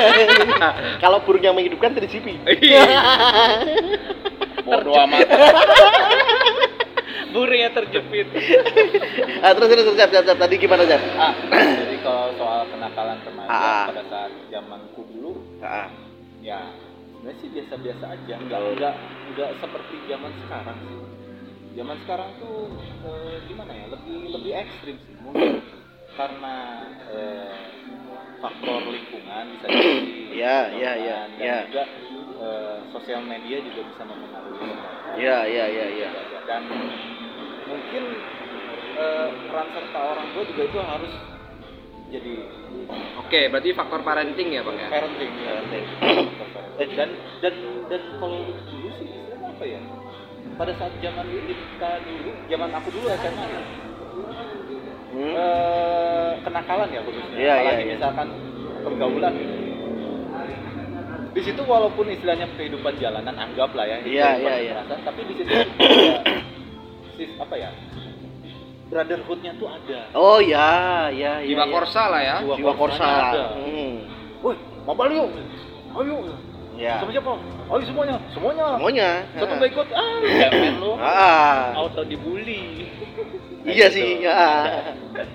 Kalau 1.03 1.23
burung 1.23 1.39
yang 1.41 1.55
menghidupkan 1.55 1.95
3GP. 1.95 2.27
Iya. 2.59 2.83
Bodoh 4.63 4.95
amat. 5.07 5.23
Burungnya 7.31 7.71
terjepit. 7.73 8.27
Ah, 9.41 9.55
terus 9.55 9.69
terus 9.71 9.85
terus, 9.87 9.97
Jap, 9.97 10.11
Jap, 10.11 10.25
Jap. 10.27 10.37
tadi 10.37 10.55
gimana 10.59 10.83
Jap? 10.83 10.99
Ah, 11.15 11.33
jadi 11.49 11.97
kalau 12.03 12.35
soal 12.37 12.67
kenakalan 12.69 13.17
remaja 13.23 13.49
Ah. 13.49 13.87
pada 13.89 14.03
saat 14.05 14.31
zamanku 14.47 15.01
dulu 15.09 15.41
Ah, 15.59 15.89
ya 16.39 16.61
sebenarnya 17.23 17.39
sih 17.39 17.51
biasa-biasa 17.55 18.05
aja 18.19 18.35
nggak 18.35 18.61
nggak 18.83 18.95
nggak 19.31 19.51
seperti 19.63 19.95
zaman 20.11 20.33
sekarang 20.43 20.79
sih 20.83 20.99
zaman 21.79 21.97
sekarang 22.03 22.31
tuh 22.43 22.67
eh, 23.07 23.37
gimana 23.47 23.73
ya 23.79 23.87
lebih 23.95 24.19
lebih 24.35 24.53
ekstrim 24.59 24.97
sih 25.07 25.15
mungkin 25.23 25.63
karena 26.19 26.55
eh, 27.15 27.55
faktor 28.43 28.91
lingkungan 28.91 29.45
bisa 29.55 29.67
jadi 29.71 30.03
Iya, 30.43 30.59
iya, 30.75 30.93
iya, 30.99 31.19
dan 31.31 31.39
iya. 31.39 31.59
juga 31.71 31.85
eh, 32.43 32.77
sosial 32.91 33.23
media 33.23 33.63
juga 33.71 33.81
bisa 33.87 34.03
mempengaruhi 34.03 34.67
Iya, 35.15 35.39
iya, 35.47 35.65
iya, 35.71 35.87
iya. 35.95 36.11
dan 36.43 36.67
mungkin 37.71 38.03
eh, 38.99 39.29
peran 39.47 39.69
serta 39.71 40.01
orang 40.11 40.27
tua 40.35 40.43
juga 40.51 40.63
itu 40.67 40.79
harus 40.83 41.13
jadi 42.11 42.35
Oke, 43.23 43.47
berarti 43.47 43.71
faktor 43.79 44.03
parenting 44.03 44.59
ya, 44.59 44.67
Bang 44.67 44.75
ya. 44.75 44.91
parenting 44.91 45.31
ya. 45.39 45.55
Parenting. 45.55 45.87
Eh, 46.75 46.89
dan 46.97 47.11
dan 47.41 47.55
dan 47.87 48.03
kalau 48.17 48.41
dulu 48.49 48.89
sih 48.97 49.07
istilahnya 49.07 49.49
apa 49.51 49.65
ya 49.65 49.81
pada 50.53 50.73
saat 50.75 50.93
zaman 50.99 51.27
kita 51.29 51.91
dulu 52.03 52.31
zaman 52.47 52.71
aku 52.73 52.89
dulu 52.91 53.07
SMA 53.13 53.45
ya, 53.47 53.63
Hmm? 55.13 55.37
eh, 55.37 56.31
kenakalan 56.41 56.89
ya 56.89 57.01
khususnya 57.03 57.37
Iya, 57.37 57.53
apalagi 57.55 57.69
iya, 57.69 57.85
iya. 57.85 57.95
misalkan 57.95 58.29
pergaulan 58.81 59.33
gitu 59.37 59.55
di 61.33 61.41
situ 61.43 61.63
walaupun 61.63 62.07
istilahnya 62.09 62.49
kehidupan 62.55 62.97
jalanan 62.97 63.37
anggaplah 63.37 63.85
ya 63.85 64.01
Iya, 64.01 64.29
kehidupan 64.37 64.41
iya, 64.41 64.55
iya. 64.59 64.97
tapi 64.99 65.21
di 65.25 65.35
situ 65.35 65.51
ya, 65.51 65.65
sis, 67.17 67.31
apa 67.37 67.55
ya 67.55 67.69
brotherhoodnya 68.89 69.53
tuh 69.57 69.69
ada 69.69 70.01
Oh 70.13 70.41
ya, 70.41 71.09
ya, 71.09 71.41
ya. 71.41 71.47
Jiwa 71.47 71.65
ya. 71.65 71.73
korsa 71.73 72.03
lah 72.09 72.21
ya. 72.21 72.37
Jiwa 72.41 72.57
Jiwa 72.57 72.73
korsa. 72.73 73.05
korsanya 73.05 73.25
ada. 73.33 73.45
Hmm. 73.61 73.95
woi 74.41 74.57
mabal 74.85 75.09
yuk 75.09 75.29
ayo 75.93 76.17
Ya. 76.73 76.97
sama 76.99 77.13
siapa 77.13 77.31
ayo 77.69 77.83
semuanya 77.85 78.17
semuanya 78.33 78.67
Semuanya. 78.75 79.09
satu 79.35 79.53
nggak 79.55 79.71
ikut 79.71 79.89
ah 79.93 80.17
cemen 80.25 80.75
lu 80.83 80.93
Ah. 80.97 81.77
auto 81.77 82.03
dibully 82.03 82.89
Iya 83.63 83.87
Gitu. 83.87 83.95
sih, 83.95 84.27
ya. 84.27 84.43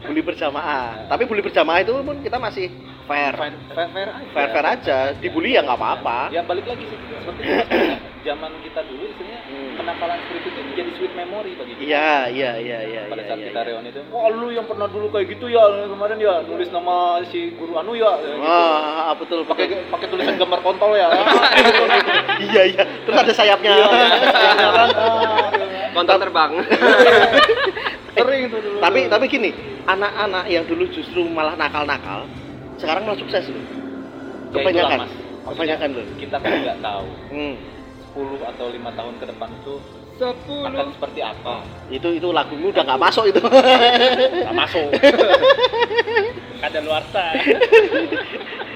Bully 0.04 0.20
berjamaah. 0.20 1.08
Tapi 1.08 1.24
bully 1.24 1.40
berjamaah 1.40 1.80
itu 1.80 1.96
pun 1.96 2.20
kita 2.20 2.36
masih 2.36 2.68
fair. 3.08 3.32
fair 3.32 3.56
fair 3.72 3.88
fair 3.88 4.08
aja 4.12 4.28
Fair 4.36 4.48
fair 4.52 4.66
aja. 4.68 4.98
Dibully 5.16 5.56
ya 5.56 5.64
nggak 5.64 5.80
apa-apa. 5.80 6.28
ya 6.28 6.44
balik 6.44 6.68
lagi 6.68 6.84
sih 6.84 6.98
seperti. 7.00 7.42
zaman 8.28 8.52
kita 8.60 8.84
dulu 8.84 9.08
istilahnya 9.08 9.40
Hmm. 9.48 9.72
kenakalan 9.80 10.18
seperti 10.20 10.44
itu 10.44 10.60
menjadi 10.60 10.92
sweet 10.94 11.14
memory 11.16 11.52
bagi 11.56 11.74
kita 11.74 11.88
Iya, 11.88 12.12
iya, 12.28 12.52
iya, 12.60 12.80
iya. 12.84 13.02
pada 13.08 13.24
iya, 13.24 13.28
saat 13.32 13.40
iya, 13.40 13.48
kita 13.48 13.60
iya. 13.64 13.68
reuni 13.72 13.90
itu 13.90 14.02
wah 14.12 14.28
lu 14.28 14.48
yang 14.52 14.68
pernah 14.68 14.88
dulu 14.88 15.08
kayak 15.08 15.28
gitu 15.32 15.46
ya 15.48 15.64
kemarin 15.88 16.18
ya 16.20 16.34
nulis 16.44 16.68
nama 16.68 16.96
si 17.26 17.40
guru 17.56 17.74
anu 17.74 17.96
ya 17.96 18.12
ya, 18.20 18.28
gitu. 18.28 18.44
Wah, 18.44 19.16
betul 19.16 19.40
pakai 19.48 19.66
pakai 19.88 20.08
tulisan 20.08 20.36
gambar 20.36 20.60
kontol 20.60 20.92
ya 20.94 21.08
Iya, 22.48 22.62
iya. 22.68 22.84
Terus 23.02 23.16
ada 23.18 23.34
sayapnya. 23.34 23.72
Iya 23.72 23.88
kan? 23.88 24.90
Ah, 24.94 25.50
Kontak 25.90 26.18
terbang. 26.20 26.52
sering 28.18 28.42
itu 28.46 28.58
dulu 28.58 28.78
tapi 28.78 29.00
tapi 29.06 29.26
gini, 29.28 29.50
anak-anak 29.86 30.46
yang 30.48 30.66
dulu 30.66 30.90
justru 30.90 31.22
malah 31.24 31.54
nakal-nakal, 31.54 32.26
sekarang 32.76 33.06
malah 33.06 33.16
sukses 33.16 33.46
loh. 33.48 33.62
Ya, 34.52 34.58
Kebanyakan. 34.58 35.00
Maksudnya 35.46 35.78
Kebanyakan 35.78 35.90
loh. 35.94 36.06
kita 36.18 36.38
kan 36.38 36.52
nggak 36.52 36.78
tahu 36.82 37.08
Hmm. 37.30 37.56
10 38.18 38.50
atau 38.50 38.66
lima 38.74 38.90
tahun 38.98 39.14
ke 39.22 39.26
depan 39.30 39.50
itu 39.54 39.76
akan 39.78 40.34
Sepuluh. 40.34 40.90
seperti 40.98 41.22
apa 41.22 41.62
Itu 41.94 42.10
itu 42.10 42.28
lagumu 42.34 42.74
udah 42.74 42.82
nggak 42.82 43.02
masuk 43.02 43.30
itu. 43.30 43.38
nggak 43.38 44.56
masuk 44.58 44.90
kada 46.66 46.80
luar 46.82 47.06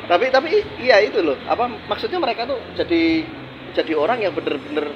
tapi 0.06 0.27
tapi 0.27 0.60
iya 0.77 0.99
itu 1.01 1.23
loh. 1.23 1.39
Apa 1.47 1.71
maksudnya 1.88 2.19
mereka 2.19 2.43
tuh 2.43 2.60
jadi 2.75 3.23
jadi 3.71 3.93
orang 3.95 4.19
yang 4.21 4.36
bener-bener 4.36 4.91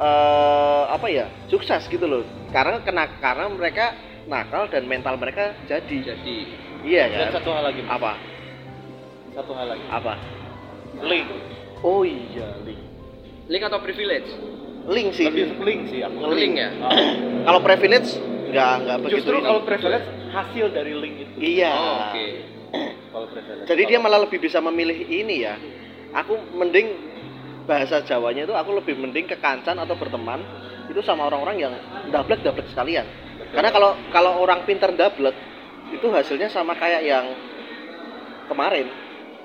eh, 0.00 0.82
apa 0.88 1.06
ya 1.12 1.28
sukses 1.46 1.84
gitu 1.86 2.08
loh. 2.08 2.24
Karena 2.50 2.80
kena 2.80 3.04
karena 3.20 3.46
mereka 3.52 3.92
nakal 4.26 4.66
dan 4.72 4.88
mental 4.88 5.20
mereka 5.20 5.52
jadi. 5.68 6.16
Jadi 6.16 6.36
Iya 6.82 7.04
dan 7.12 7.30
kan? 7.30 7.42
satu 7.42 7.50
hal 7.52 7.64
lagi. 7.68 7.82
Apa? 7.84 8.12
satu 9.36 9.52
hal 9.52 9.68
lagi 9.68 9.84
Apa? 9.92 10.16
link 11.04 11.28
Oh 11.84 12.00
iya, 12.00 12.56
link. 12.64 12.80
Link 13.46 13.62
atau 13.62 13.78
privilege? 13.82 14.30
Link 14.86 15.08
sih. 15.18 15.26
lebih 15.26 15.58
link 15.66 15.80
sih 15.90 16.00
aku 16.06 16.30
Link 16.30 16.54
ya. 16.54 16.70
Ah. 16.78 16.94
Kalau 17.50 17.60
privilege 17.62 18.10
nggak 18.46 18.72
nggak 18.86 18.96
begitu. 19.02 19.16
justru 19.18 19.36
kalau 19.42 19.60
privilege 19.66 20.06
hasil 20.30 20.66
dari 20.70 20.92
link 20.94 21.14
itu 21.26 21.34
Iya. 21.42 21.72
Oh, 21.74 21.96
Oke. 22.10 22.26
kalau 23.12 23.26
privilege 23.30 23.66
Jadi 23.66 23.82
dia 23.86 23.98
malah 23.98 24.22
lebih 24.22 24.38
bisa 24.38 24.58
memilih 24.62 24.98
ini 25.06 25.42
ya. 25.42 25.58
Aku 26.14 26.38
mending 26.54 26.86
bahasa 27.66 27.98
Jawanya 28.06 28.46
itu 28.46 28.54
aku 28.54 28.78
lebih 28.78 28.94
mending 28.94 29.26
ke 29.26 29.36
kancan 29.42 29.74
atau 29.82 29.98
berteman 29.98 30.38
itu 30.86 31.02
sama 31.02 31.26
orang-orang 31.26 31.56
yang 31.58 31.74
dablek 32.14 32.46
dablek 32.46 32.70
sekalian. 32.70 33.04
Karena 33.50 33.74
kalau 33.74 33.90
kalau 34.14 34.38
orang 34.38 34.62
pinter 34.62 34.94
dablek 34.94 35.34
itu 35.90 36.06
hasilnya 36.10 36.46
sama 36.50 36.78
kayak 36.78 37.02
yang 37.02 37.26
kemarin 38.46 38.86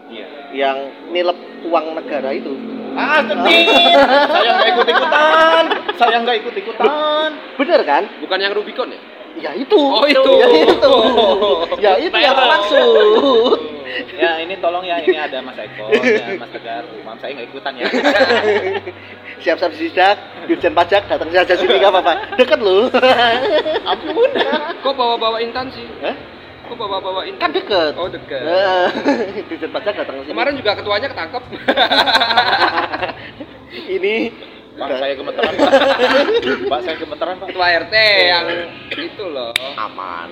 iya 0.09 0.25
yang 0.53 0.77
nilep 1.09 1.37
uang 1.65 1.97
negara 1.97 2.29
itu. 2.33 2.53
Ah 2.97 3.19
sedih 3.23 3.65
saya 4.31 4.49
nggak 4.57 4.69
ikut 4.75 4.87
ikutan 4.91 5.63
saya 5.95 6.15
nggak 6.23 6.37
ikut 6.43 6.55
ikutan 6.59 7.31
Bener 7.61 7.81
kan? 7.85 8.03
Bukan 8.25 8.41
yang 8.41 8.57
Rubicon 8.57 8.89
ya? 8.89 8.99
Ya 9.37 9.51
itu. 9.53 9.77
Oh, 9.77 10.03
itu. 10.09 10.33
Ya 10.41 10.47
itu. 10.49 10.95
ya 11.77 11.91
itu 12.01 12.17
yang 12.17 12.33
aku 12.35 12.43
maksud. 12.49 13.59
ya 14.17 14.39
ini 14.41 14.55
tolong 14.57 14.81
ya 14.81 14.97
ini 15.03 15.13
ada 15.13 15.43
Mas 15.43 15.59
Eko 15.61 15.91
ya 15.93 16.39
Mas 16.39 16.49
Tegar 16.49 16.83
maaf 17.05 17.19
saya 17.21 17.37
nggak 17.37 17.47
ikutan 17.53 17.73
ya 17.75 17.85
Siap-siap 19.41 19.73
sidak, 19.73 20.17
Dirjen 20.47 20.73
Pajak 20.73 21.09
datang 21.09 21.29
saja 21.33 21.57
sini 21.57 21.81
nggak 21.81 21.89
apa-apa. 21.89 22.13
Deket 22.37 22.59
lu. 22.61 22.93
ampun 23.89 24.31
Kok 24.85 24.93
bawa-bawa 24.93 25.41
intan 25.41 25.69
sih? 25.73 25.85
Hah? 26.71 26.79
Kok 26.79 26.87
bawa-bawa 26.87 27.27
Kan 27.35 27.51
deket. 27.51 27.99
Oh 27.99 28.07
dekat. 28.07 28.47
Eh, 28.47 28.87
Dirjen 29.51 29.75
Pajak 29.75 29.91
datang 29.91 30.23
ke 30.23 30.23
sini. 30.23 30.31
Kemarin 30.31 30.55
juga 30.55 30.71
ketuanya 30.79 31.11
ketangkep. 31.11 31.43
ini 33.99 34.31
Pak 34.71 35.03
saya 35.03 35.13
gemeteran 35.19 35.51
Pak 35.59 35.71
Pak 36.71 36.79
saya 36.87 36.95
gemeteran 36.95 37.35
Pak 37.43 37.47
Ketua 37.51 37.67
RT 37.75 37.95
yang 38.23 38.45
itu 38.87 39.25
loh. 39.27 39.51
aman. 39.75 40.31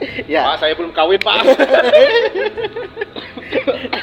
Pak 0.00 0.24
ya. 0.24 0.56
saya 0.56 0.72
belum 0.72 0.96
kawin 0.96 1.20
Pak 1.20 1.44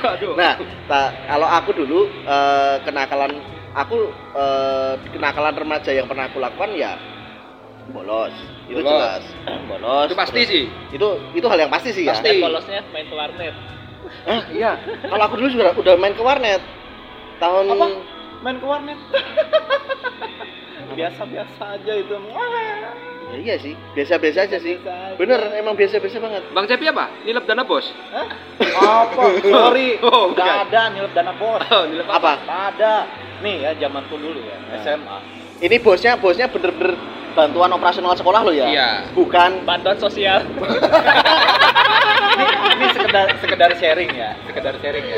Aduh. 0.05 0.37
Nah, 0.37 0.53
ta- 0.85 1.17
kalau 1.25 1.49
aku 1.49 1.73
dulu 1.73 2.05
eh, 2.29 2.77
kenakalan 2.85 3.41
aku 3.73 4.05
eh, 4.37 4.93
kenakalan 5.17 5.57
remaja 5.57 5.89
yang 5.89 6.05
pernah 6.05 6.29
aku 6.29 6.37
lakukan 6.37 6.77
ya 6.77 6.93
bolos. 7.89 8.58
Itu 8.69 8.79
Bolos. 8.79 8.87
jelas. 8.87 9.23
Bolos. 9.69 10.05
itu 10.05 10.15
pasti 10.15 10.39
sih. 10.45 10.63
Itu 10.93 11.07
itu 11.33 11.45
hal 11.49 11.59
yang 11.59 11.71
pasti 11.71 11.89
sih 11.89 12.05
ya. 12.05 12.13
Pasti. 12.13 12.37
polosnya 12.37 12.85
main 12.89 13.05
ke 13.05 13.15
warnet 13.15 13.55
Hah, 14.25 14.41
iya. 14.49 14.71
Kalau 15.05 15.23
aku 15.25 15.35
dulu 15.37 15.49
juga 15.49 15.73
udah 15.73 15.93
main 15.97 16.13
ke 16.13 16.21
warnet. 16.21 16.61
Tahun 17.37 17.65
Apa? 17.67 17.87
main 18.39 18.57
ke 18.57 18.65
warnet 18.65 18.99
biasa-biasa 20.97 21.63
aja 21.77 21.93
itu 21.95 22.15
Ya, 23.29 23.37
iya 23.37 23.55
sih, 23.61 23.77
biasa-biasa 23.93 24.49
aja 24.49 24.57
sih. 24.57 24.81
Biasa 24.81 25.13
aja. 25.13 25.17
Bener, 25.21 25.37
emang 25.53 25.77
biasa-biasa 25.77 26.17
banget. 26.17 26.49
Bang 26.49 26.65
Cepi 26.65 26.89
apa? 26.89 27.13
Nilep 27.21 27.45
dana 27.45 27.61
bos. 27.61 27.85
apa 28.73 29.23
sorry 29.53 30.01
Oh, 30.05 30.33
nggak 30.33 30.49
bukan. 30.49 30.65
ada 30.65 30.81
nilep 30.89 31.13
dana 31.13 31.33
bos 31.37 31.61
Oh, 31.69 31.85
nilep 31.85 32.09
Apa? 32.09 32.41
Nggak 32.41 32.61
ada 32.73 32.93
nih 33.45 33.55
ya 33.61 33.71
zamanku 33.77 34.17
dulu 34.17 34.41
ya 34.41 34.57
SMA 34.81 35.17
Ini 35.61 35.77
bosnya, 35.77 36.17
bosnya 36.17 36.49
bener-bener 36.49 36.97
bantuan 37.39 37.71
operasional 37.71 38.11
sekolah 38.19 38.43
lo 38.43 38.51
ya? 38.51 38.67
Iya. 38.67 38.89
Bukan 39.15 39.63
bantuan 39.63 39.95
sosial 39.95 40.43
ini, 42.35 42.45
ini 42.75 42.85
sekedar 42.91 43.25
sekedar 43.39 43.71
sharing 43.79 44.11
ya 44.11 44.35
sekedar 44.43 44.75
sharing 44.83 45.05
ya 45.07 45.17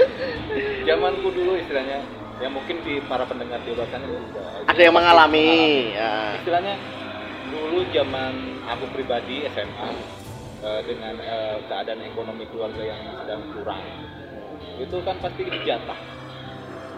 zamanku 0.85 1.33
dulu 1.33 1.57
istilahnya 1.57 2.01
ya 2.37 2.49
mungkin 2.49 2.81
di 2.81 3.01
para 3.05 3.25
pendengar 3.25 3.61
di 3.61 3.73
luar 3.73 3.85
sana 3.89 4.05
juga 4.05 4.41
ada 4.65 4.81
yang 4.81 4.95
mengalami. 4.95 5.49
Ya. 5.93 6.13
istilahnya 6.41 6.75
dulu 7.49 7.85
zaman 7.93 8.33
aku 8.65 8.85
pribadi 8.93 9.45
SMA 9.49 9.89
eh, 10.61 10.81
dengan 10.85 11.13
eh, 11.17 11.57
keadaan 11.65 12.01
ekonomi 12.01 12.45
keluarga 12.49 12.81
yang 12.81 13.01
sedang 13.21 13.41
kurang 13.53 13.81
itu 14.77 14.95
kan 15.05 15.15
pasti 15.21 15.41
dijatah 15.45 15.99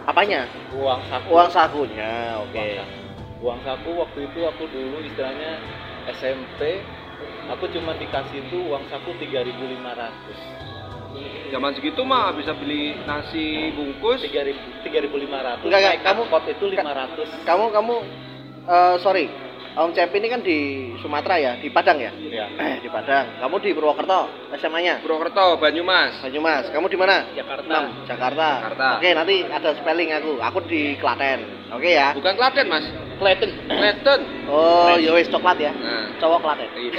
Apanya? 0.03 0.43
uang 0.75 0.99
saku 1.07 1.27
Uang 1.31 1.47
sakunya, 1.47 2.35
oke. 2.43 2.51
uang 2.59 2.75
saku. 2.75 3.02
Uang 3.43 3.59
saku 3.61 3.91
waktu 3.99 4.19
itu 4.31 4.39
aku 4.47 4.63
dulu 4.71 5.03
istilahnya 5.03 5.59
SMP 6.15 6.79
aku 7.51 7.67
cuma 7.69 7.91
dikasih 7.93 8.39
itu 8.41 8.57
uang 8.63 8.87
saku 8.87 9.11
3.500 9.19 10.63
Zaman 11.53 11.77
segitu 11.77 12.01
mah 12.01 12.33
bisa 12.33 12.57
beli 12.57 12.97
nasi 13.05 13.69
bungkus. 13.77 14.17
3.000 14.25 14.81
3.500 14.81 15.61
Enggak, 15.61 15.79
enggak, 15.85 15.95
kamu- 16.01 16.25
angkot 16.25 16.43
itu 16.49 16.65
500 16.73 17.45
Kamu, 17.45 17.69
kamu, 17.69 17.95
eh, 18.65 18.95
sorry, 18.97 19.29
Om 19.73 19.93
Cepi 19.93 20.17
ini 20.17 20.29
kan 20.29 20.41
di 20.41 20.57
Sumatera 21.01 21.37
ya, 21.37 21.51
di 21.61 21.69
Padang 21.69 22.01
ya? 22.01 22.09
ya 22.09 22.45
Eh, 22.61 22.81
di 22.81 22.89
Padang. 22.89 23.37
Kamu 23.37 23.61
di 23.61 23.69
Purwokerto, 23.73 24.49
SMA-nya? 24.57 25.05
Purwokerto, 25.05 25.61
Banyumas. 25.61 26.17
Banyumas. 26.25 26.73
Kamu 26.73 26.89
di 26.89 26.97
mana? 26.97 27.29
Jakarta 27.37 27.65
Enam, 27.69 27.85
Jakarta. 28.09 28.49
Jakarta. 28.61 28.87
Oke, 28.97 29.09
nanti 29.13 29.35
ada 29.45 29.69
spelling 29.77 30.09
aku. 30.13 30.41
Aku 30.41 30.59
di 30.65 30.97
Klaten. 30.97 31.69
Oke 31.73 31.89
ya. 31.93 32.13
Bukan 32.17 32.33
Klaten, 32.33 32.65
Mas. 32.69 32.85
Clayton 33.17 33.51
Klaten. 33.67 34.21
Oh, 34.49 34.93
ya 34.95 35.11
wis 35.13 35.27
coklat 35.27 35.57
ya. 35.57 35.71
Nah. 35.71 36.13
Cowok 36.17 36.39
Klaten. 36.41 36.67
Iya. 36.73 36.91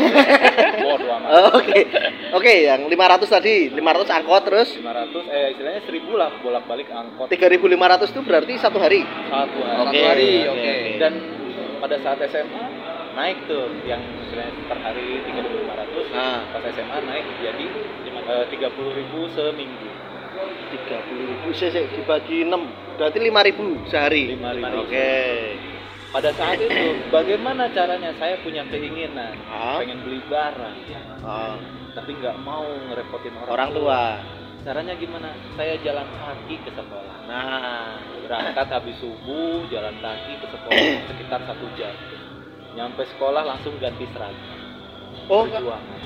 bodoh 0.81 1.11
amat 1.16 1.29
Oh, 1.29 1.48
Oke. 1.59 1.79
Oke, 2.33 2.53
yang 2.64 2.87
500 2.87 3.27
tadi, 3.27 3.55
500 3.70 4.16
angkot 4.16 4.42
terus 4.44 4.68
500 4.74 5.31
eh 5.31 5.46
istilahnya 5.55 5.83
1000 5.87 6.14
lah 6.14 6.31
bolak-balik 6.40 6.88
angkot 6.88 7.27
3500 7.29 8.11
itu 8.11 8.20
berarti 8.22 8.53
satu 8.59 8.79
hari. 8.79 9.00
satu 9.31 9.59
hari 9.62 9.77
Satu 9.79 9.88
Oke, 9.88 10.00
hari, 10.03 10.33
oke, 10.44 10.50
oke. 10.50 10.70
oke. 10.70 10.98
dan 10.98 11.12
pada 11.79 11.96
saat 12.00 12.18
SMA 12.27 12.64
naik 13.14 13.46
tuh 13.46 13.70
yang 13.87 14.03
istilahnya 14.20 14.53
per 14.66 14.79
hari 14.83 15.22
3.500 15.22 16.11
Nah. 16.11 16.40
pas 16.50 16.62
SMA 16.66 16.98
naik 17.07 17.27
jadi 17.38 17.66
eh, 18.24 18.44
30.000 18.50 19.37
seminggu 19.37 19.88
30.000 20.74 21.55
sih 21.55 21.68
sih, 21.70 21.85
dibagi 21.94 22.42
6 22.42 22.98
berarti 22.98 23.18
5.000 23.22 23.87
sehari. 23.87 24.35
5.000 24.35 24.83
Oke. 24.83 25.11
Pada 26.14 26.31
saat 26.31 26.57
itu 26.57 26.70
bagaimana 27.11 27.66
caranya 27.68 28.14
saya 28.14 28.38
punya 28.38 28.62
keinginan 28.70 29.35
Ah. 29.44 29.83
pengen 29.83 29.98
beli 30.00 30.22
barang 30.24 30.77
Oh, 31.20 31.59
tapi 31.92 32.14
nggak 32.14 32.37
mau 32.40 32.62
ngerepotin 32.62 33.35
orang, 33.35 33.50
orang 33.50 33.70
tua. 33.72 34.03
caranya 34.62 34.94
gimana 34.94 35.29
saya 35.55 35.74
jalan 35.83 36.07
kaki 36.07 36.57
ke 36.62 36.70
sekolah 36.70 37.16
Nah, 37.24 37.96
berangkat 38.20 38.68
habis 38.70 38.96
subuh 38.96 39.64
jalan 39.66 39.96
kaki 39.98 40.33
ke 40.38 40.46
sekolah 40.46 40.81
sekitar 41.11 41.40
satu 41.42 41.66
jam 41.74 41.94
nyampe 42.72 43.03
sekolah 43.09 43.42
langsung 43.42 43.74
ganti 43.77 44.07
seragam 44.09 44.62
Oh, 45.24 45.48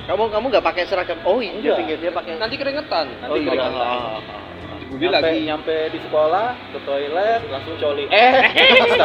kamu 0.07 0.31
kamu 0.31 0.44
nggak 0.47 0.62
pakai 0.62 0.85
seragam? 0.87 1.18
Oh 1.27 1.42
iya, 1.42 1.59
dia 1.75 2.12
pakai. 2.12 2.38
Nanti 2.38 2.55
keringetan. 2.55 3.09
nanti 3.18 3.35
Oh 3.35 3.35
iya. 3.35 3.51
keringetan. 3.51 3.83
Ah, 3.83 4.14
ah, 4.14 4.42
Dibully 4.88 5.12
nyampe, 5.12 5.20
lagi. 5.20 5.40
nyampe 5.44 5.77
di 5.92 5.98
sekolah 6.01 6.46
ke 6.72 6.79
toilet 6.83 7.40
langsung 7.53 7.74
coli 7.77 8.05
eh 8.09 8.33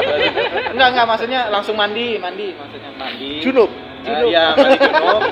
enggak 0.73 0.89
enggak 0.95 1.07
maksudnya 1.07 1.41
langsung 1.51 1.75
mandi 1.75 2.15
mandi 2.17 2.55
maksudnya 2.55 2.91
mandi 2.95 3.43
Junub. 3.43 3.67
Eh, 3.67 4.07
Junub. 4.07 4.29
iya 4.31 4.45
mandi 4.55 4.77
junub 4.79 5.21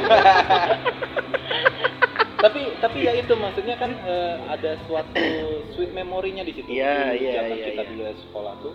tapi 2.42 2.62
tapi 2.82 2.98
ya 3.06 3.14
itu 3.14 3.34
maksudnya 3.38 3.76
kan 3.78 3.92
eh, 4.02 4.36
ada 4.50 4.72
suatu 4.90 5.26
sweet 5.72 5.94
memorinya 5.94 6.42
di 6.42 6.52
situ 6.52 6.68
Iya, 6.68 7.14
Dulu 7.14 7.22
iya, 7.22 7.32
zaman 7.38 7.54
iya, 7.54 7.66
kita 7.70 7.82
iya. 7.86 7.90
dulu 7.94 8.04
sekolah 8.28 8.54
tuh 8.66 8.74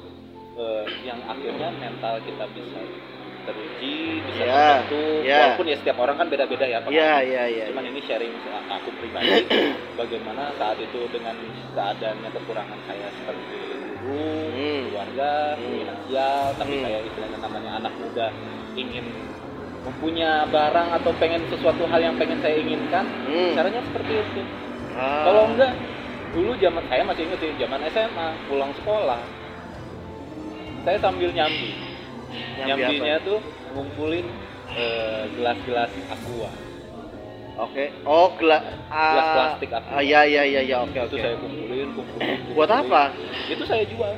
eh, 0.56 0.84
yang 1.02 1.18
akhirnya 1.26 1.68
mental 1.74 2.14
kita 2.22 2.44
bisa 2.54 2.80
teruji 3.46 3.96
bisa 4.20 4.42
Iya, 4.42 4.52
terbentuk 4.82 5.20
iya. 5.22 5.38
walaupun 5.40 5.66
ya 5.66 5.76
setiap 5.78 5.96
orang 5.96 6.16
kan 6.18 6.26
beda-beda 6.26 6.64
ya 6.64 6.70
Iya, 6.70 6.80
pengalaman. 6.82 7.22
iya, 7.24 7.42
iya. 7.46 7.64
cuman 7.70 7.84
ini 7.86 8.00
sharing 8.02 8.32
aku 8.66 8.88
pribadi 8.98 9.46
bagaimana 10.00 10.42
saat 10.58 10.76
itu 10.76 11.00
dengan 11.08 11.34
keadaannya 11.72 12.30
kekurangan 12.34 12.80
saya 12.84 13.06
seperti 13.14 13.42
guru 14.02 14.34
Hmm. 14.52 14.82
keluarga 14.90 15.30
Hmm. 15.54 15.72
finansial 15.76 16.40
tapi 16.54 16.74
Hmm. 16.74 16.82
saya 16.84 16.98
istilahnya 17.02 17.38
namanya 17.38 17.70
anak 17.78 17.92
muda 17.96 18.26
ingin 18.74 19.06
mempunyai 19.82 20.46
barang 20.46 20.88
atau 20.98 21.10
pengen 21.16 21.42
sesuatu 21.46 21.86
hal 21.86 22.00
yang 22.02 22.14
pengen 22.14 22.38
saya 22.38 22.58
inginkan 22.58 23.06
Hmm. 23.24 23.54
caranya 23.54 23.80
seperti 23.82 24.12
itu 24.18 24.42
Ah. 24.94 25.22
kalau 25.24 25.42
enggak 25.50 25.72
dulu 26.34 26.52
zaman 26.58 26.84
saya 26.86 27.02
masih 27.02 27.22
inget 27.24 27.38
sih 27.38 27.50
zaman 27.56 27.80
SMA 27.86 28.28
pulang 28.44 28.72
sekolah 28.74 29.20
saya 30.84 30.98
sambil 31.00 31.30
Nyambi 31.30 31.70
nyambinya 32.58 33.16
tuh 33.20 33.38
ngumpulin 33.72 34.26
eh, 34.70 35.22
gelas-gelas 35.34 35.90
aqua 36.08 36.50
Oke. 37.56 37.88
Oh, 38.04 38.36
gelas 38.36 38.60
Gelas 38.84 39.26
plastik 39.32 39.72
aku. 39.72 39.88
Ah, 39.88 40.04
iya 40.04 40.28
iya 40.28 40.44
iya 40.44 40.60
iya, 40.60 40.76
oke 40.78 40.92
itu 40.92 41.08
oke. 41.08 41.16
saya 41.16 41.40
kumpulin 41.40 41.88
kumpulin, 41.96 42.28
kumpulin. 42.36 42.52
Buat 42.52 42.70
apa? 42.70 43.02
itu 43.48 43.64
saya 43.64 43.84
jual 43.88 44.12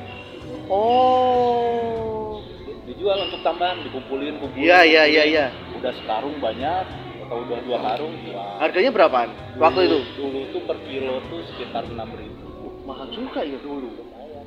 Oh. 0.69 2.43
dijual 2.83 3.15
untuk 3.23 3.39
tambahan 3.39 3.79
dikumpulin 3.81 4.35
kumpulin 4.37 4.59
Iya 4.59 4.79
iya 4.83 5.03
iya 5.05 5.23
iya. 5.25 5.45
udah 5.71 5.93
sekarung 5.95 6.35
banyak 6.37 6.83
atau 7.23 7.37
udah 7.39 7.59
dua 7.63 7.77
karung 7.79 8.13
jual 8.19 8.51
Harganya 8.59 8.91
berapaan? 8.91 9.29
Waktu 9.55 9.79
itu? 9.87 9.99
dulu 10.15 10.39
tuh 10.51 10.61
per 10.65 10.77
kilo 10.83 11.15
tuh 11.27 11.39
sekitar 11.47 11.83
enam 11.85 12.09
ribu 12.11 12.43
Mahal 12.83 13.07
juga 13.07 13.39
ya 13.39 13.55
dulu. 13.55 13.87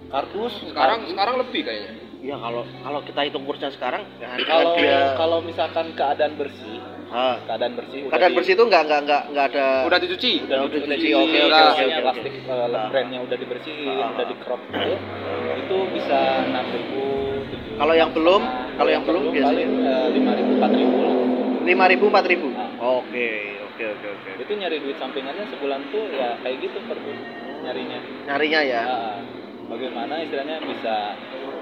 kardus 0.09 0.53
Sekarang 0.63 1.01
kardus. 1.01 1.11
sekarang 1.11 1.35
lebih 1.41 1.61
kayaknya. 1.63 1.93
Iya 2.23 2.39
kalau 2.39 2.63
kalau 2.79 3.01
kita 3.03 3.21
hitung 3.27 3.43
kursnya 3.43 3.67
sekarang 3.69 4.07
harga 4.17 4.47
kalau 4.47 4.71
dia 4.79 4.99
kalau 5.19 5.39
misalkan 5.43 5.91
keadaan 5.93 6.39
bersih 6.39 6.79
Ah. 7.11 7.37
keadaan 7.45 7.75
bersih 7.75 8.07
udah 8.07 8.15
keadaan 8.15 8.31
di- 8.31 8.39
bersih 8.39 8.53
itu 8.55 8.65
nggak 8.65 8.83
nggak 8.87 9.01
nggak 9.05 9.23
nggak 9.29 9.47
ada 9.51 9.67
Udah 9.85 9.99
dicuci. 9.99 10.33
udah 10.41 10.59
udah 10.63 10.79
dicuci, 10.81 11.09
oke, 11.13 11.39
oke, 11.43 11.61
oke, 11.69 11.83
plastik 12.01 12.33
eh, 12.33 12.47
Ah. 12.49 12.87
brandnya 12.89 13.19
udah 13.21 13.37
dibersihin 13.37 13.91
Ah. 13.93 14.15
udah 14.15 14.25
di 14.25 14.37
crop 14.39 14.63
gitu 14.65 14.95
itu 15.59 15.77
bisa 15.93 16.19
enam 16.47 16.67
ribu 16.69 17.05
Kalau 17.73 17.95
yang 17.95 18.11
belum, 18.13 18.43
kalau 18.79 18.91
yang 18.93 19.03
belum 19.03 19.23
biasanya? 19.29 19.49
paling 19.51 19.71
lima 20.15 20.33
ribu 20.33 20.51
empat 20.55 20.73
ribu 20.73 20.99
lima 21.63 21.85
ribu 21.87 22.05
empat 22.07 22.25
ribu. 22.29 22.49
Oke 22.79 23.29
oke 23.65 23.85
oke 23.89 24.07
oke. 24.09 24.31
itu 24.39 24.53
nyari 24.55 24.77
duit 24.79 24.95
sampingannya 24.97 25.45
sebulan 25.49 25.81
tuh 25.91 26.05
ya 26.09 26.39
kayak 26.39 26.57
gitu 26.61 26.79
per 26.85 26.97
bulan 26.97 27.19
nyarinya 27.63 27.99
Nyarinya 28.25 28.61
ya. 28.63 28.83
Bagaimana 29.65 30.21
istilahnya 30.21 30.61
bisa 30.61 30.97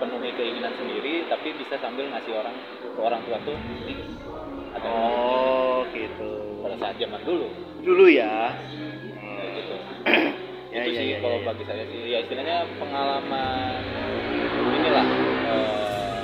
penuhi 0.01 0.31
keinginan 0.35 0.73
sendiri 0.75 1.29
tapi 1.29 1.53
bisa 1.55 1.77
sambil 1.79 2.09
ngasih 2.09 2.33
orang 2.33 2.57
ke 2.81 3.01
orang 3.01 3.21
tua 3.29 3.39
tuh 3.45 3.57
"Nih, 3.85 4.01
ada 4.73 4.87
Oh 4.89 5.85
gitu. 5.93 6.33
pada 6.65 6.77
saat 6.81 6.97
zaman 6.97 7.21
dulu 7.23 7.49
Dulu 7.85 8.05
ya. 8.09 8.57
gitu 9.53 9.77
Ya, 10.71 10.87
itu 10.87 10.95
ya, 10.95 11.01
sih 11.03 11.09
ya, 11.11 11.19
kalau 11.19 11.39
ya, 11.43 11.47
bagi 11.51 11.65
saya 11.67 11.83
sih 11.83 11.99
ya 12.15 12.19
istilahnya 12.23 12.63
pengalaman 12.79 13.83
inilah 14.71 15.07
eh, 15.51 16.23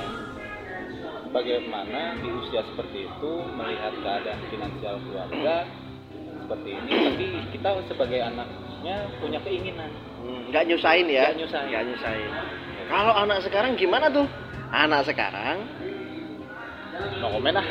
bagaimana 1.35 2.15
di 2.23 2.29
usia 2.31 2.63
seperti 2.63 3.11
itu 3.11 3.31
melihat 3.59 3.91
keadaan 3.99 4.39
finansial 4.47 4.95
keluarga 5.03 5.67
seperti 6.47 6.69
ini 6.73 6.91
tapi 6.95 7.25
kita 7.51 7.69
sebagai 7.91 8.19
anaknya 8.23 8.95
punya 9.19 9.39
keinginan 9.43 9.91
Hmm, 10.17 10.49
Nggak 10.49 10.63
nyusahin 10.65 11.07
ya? 11.07 11.29
Nggak 11.29 11.37
nyusahin. 11.45 11.67
Nggak 11.69 11.83
nyusahin. 11.93 12.31
Kalau 12.87 13.13
anak 13.13 13.43
sekarang 13.43 13.75
gimana 13.75 14.07
tuh? 14.07 14.27
Anak 14.71 15.07
sekarang 15.07 15.63
no 17.21 17.27
komen 17.33 17.53
ah 17.57 17.65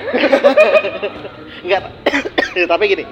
Enggak, 1.62 1.82
tapi 2.70 2.84
gini. 2.90 3.04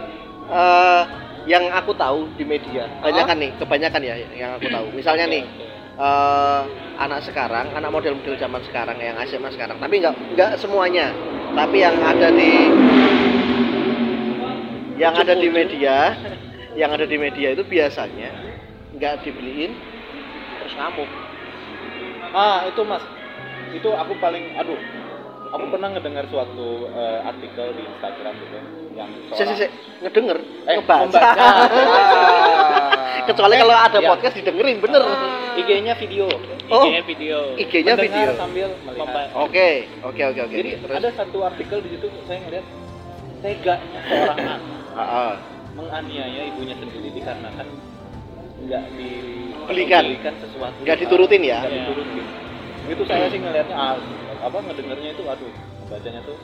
eh 0.44 1.02
yang 1.44 1.68
aku 1.76 1.92
tahu 1.92 2.32
di 2.40 2.44
media, 2.48 2.88
banyak 3.04 3.24
kan 3.28 3.36
nih, 3.36 3.52
kebanyakan 3.60 4.00
ya 4.00 4.14
yang 4.32 4.56
aku 4.56 4.64
tahu. 4.72 4.88
Misalnya 4.96 5.28
nih, 5.28 5.44
eh 6.00 6.60
anak 6.96 7.20
sekarang, 7.28 7.68
anak 7.76 7.90
model-model 7.92 8.40
zaman 8.40 8.64
sekarang 8.64 8.96
yang 8.96 9.16
SMA 9.28 9.52
sekarang, 9.52 9.76
tapi 9.76 10.00
nggak 10.00 10.14
nggak 10.36 10.50
semuanya, 10.56 11.12
tapi 11.52 11.84
yang 11.84 11.96
ada 12.00 12.28
di 12.32 12.52
yang 14.96 15.14
ada 15.16 15.34
di 15.36 15.48
media, 15.52 16.16
yang 16.78 16.90
ada 16.96 17.04
di 17.04 17.16
media 17.20 17.52
itu 17.52 17.64
biasanya 17.66 18.30
nggak 18.96 19.26
dibeliin 19.26 19.72
terus 20.62 20.74
ngamuk. 20.80 21.23
Ah 22.34 22.66
itu 22.66 22.82
mas 22.82 23.02
itu 23.70 23.88
aku 23.88 24.12
paling 24.18 24.54
aduh 24.54 24.78
aku 25.48 25.64
pernah 25.70 25.88
ngedengar 25.88 26.26
suatu 26.26 26.90
eh, 26.90 27.20
artikel 27.22 27.72
di 27.72 27.82
Instagram 27.84 28.34
gitu 28.36 28.56
yang 28.94 29.10
Si, 29.30 29.42
si, 29.42 29.54
si, 29.56 29.66
ngedenger, 30.00 30.38
eh 30.66 30.74
ngebaca. 30.76 31.02
membaca 31.04 31.30
Ah. 31.34 31.54
Kecuali 33.26 33.54
kalau 33.56 33.72
ada 33.72 33.98
Iya. 33.98 34.06
podcast 34.06 34.34
didengerin, 34.36 34.78
bener. 34.78 35.02
IG-nya 35.56 35.94
video 35.96 36.26
Oh. 36.68 36.84
IG-nya 36.84 37.02
video. 37.02 37.38
IG-nya 37.56 37.94
video. 37.96 38.30
sambil 38.34 38.68
melihat 38.84 39.30
Oke, 39.34 39.88
oke, 40.02 40.22
oke, 40.24 40.40
oke. 40.42 40.52
jadi 40.52 40.70
Terus, 40.78 40.94
ada 40.94 41.08
satu 41.14 41.38
artikel 41.42 41.78
di 41.80 41.88
situ 41.90 42.06
saya 42.24 42.38
ngeliat 42.40 42.66
teganya 43.40 44.00
seorang 44.04 44.38
anak 44.38 44.60
Ah, 44.94 45.02
ah. 45.02 45.32
menganiaya 45.74 46.42
ibunya 46.46 46.74
sendiri 46.78 47.08
dikarenakan 47.12 47.66
nggak 48.56 48.84
Belikan. 49.64 50.02
dibelikan 50.04 50.34
sesuatu 50.38 50.76
Nggak 50.80 50.96
diturutin 51.00 51.42
ya? 51.42 51.58
nggak 51.60 51.72
diturutin 51.74 52.24
itu 52.84 53.02
saya 53.04 53.26
sih 53.26 53.38
ngelihatnya 53.38 53.74
ah, 53.74 53.96
apa 54.40 54.56
ngedengarnya 54.60 55.10
itu 55.10 55.22
aduh 55.24 55.52
bacanya 55.84 56.20
tuh 56.22 56.36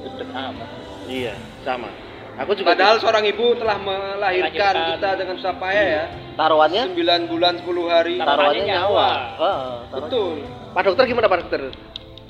gede 0.00 0.24
amat 0.28 0.68
Iya, 1.08 1.34
sama. 1.64 1.88
Aku 2.36 2.52
juga 2.52 2.70
Padahal 2.70 3.00
seorang 3.00 3.24
ibu 3.24 3.56
telah 3.56 3.74
melahirkan 3.76 4.52
Melahirkan. 4.52 4.74
kita 4.94 5.10
dengan 5.16 5.34
susah 5.36 5.56
payah 5.56 5.86
ya. 5.88 6.04
taruhannya 6.36 6.84
9 6.92 7.26
bulan 7.26 7.54
10 7.58 7.66
hari. 7.88 8.14
taruhannya 8.14 8.28
Taruhannya 8.54 8.62
nyawa. 8.62 8.78
nyawa. 8.78 9.08
Ah, 9.08 9.26
taruhan- 9.88 9.90
Betul. 10.04 10.36
Pak 10.70 10.82
dokter 10.84 11.04
gimana 11.06 11.26
Pak 11.26 11.38
dokter? 11.40 11.62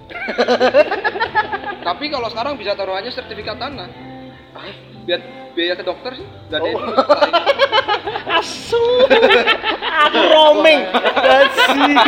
Tapi 1.85 2.05
kalau 2.09 2.29
sekarang 2.29 2.55
bisa 2.55 2.73
taruhannya 2.73 3.11
sertifikat 3.11 3.57
tanah. 3.57 3.89
Biar 5.05 5.21
biaya 5.53 5.75
ke 5.75 5.83
dokter 5.83 6.13
sih 6.15 6.27
enggak 6.47 6.59
ada 6.59 6.71
Oh. 6.71 6.81
Asu. 8.29 8.85
Aku 10.09 10.19
roaming. 10.31 10.87
Asik. 10.93 12.07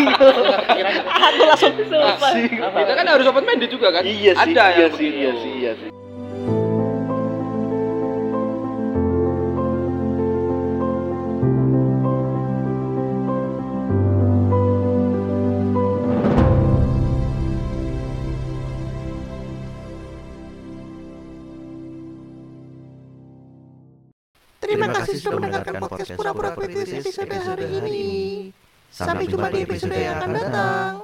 Aku 1.04 1.40
langsung. 1.44 1.74
Kita 2.50 2.92
kan 2.94 3.06
harus 3.06 3.24
open 3.26 3.44
minded 3.44 3.70
juga 3.70 3.90
kan? 3.90 4.02
Iya 4.06 4.32
sih, 4.36 4.52
Ada 4.52 4.64
iya 4.70 4.78
yang 4.86 4.92
sih, 4.94 5.08
begitu. 5.10 5.18
iya 5.20 5.32
sih, 5.36 5.52
iya 5.58 5.72
sih. 5.76 5.88
Podcast 26.70 27.18
episode 27.18 27.34
hari 27.34 27.66
ini. 27.66 28.00
Sampai 28.90 29.26
jumpa 29.26 29.50
di 29.50 29.58
episode 29.66 29.94
yang 29.94 30.18
akan 30.18 30.30
datang. 30.34 30.92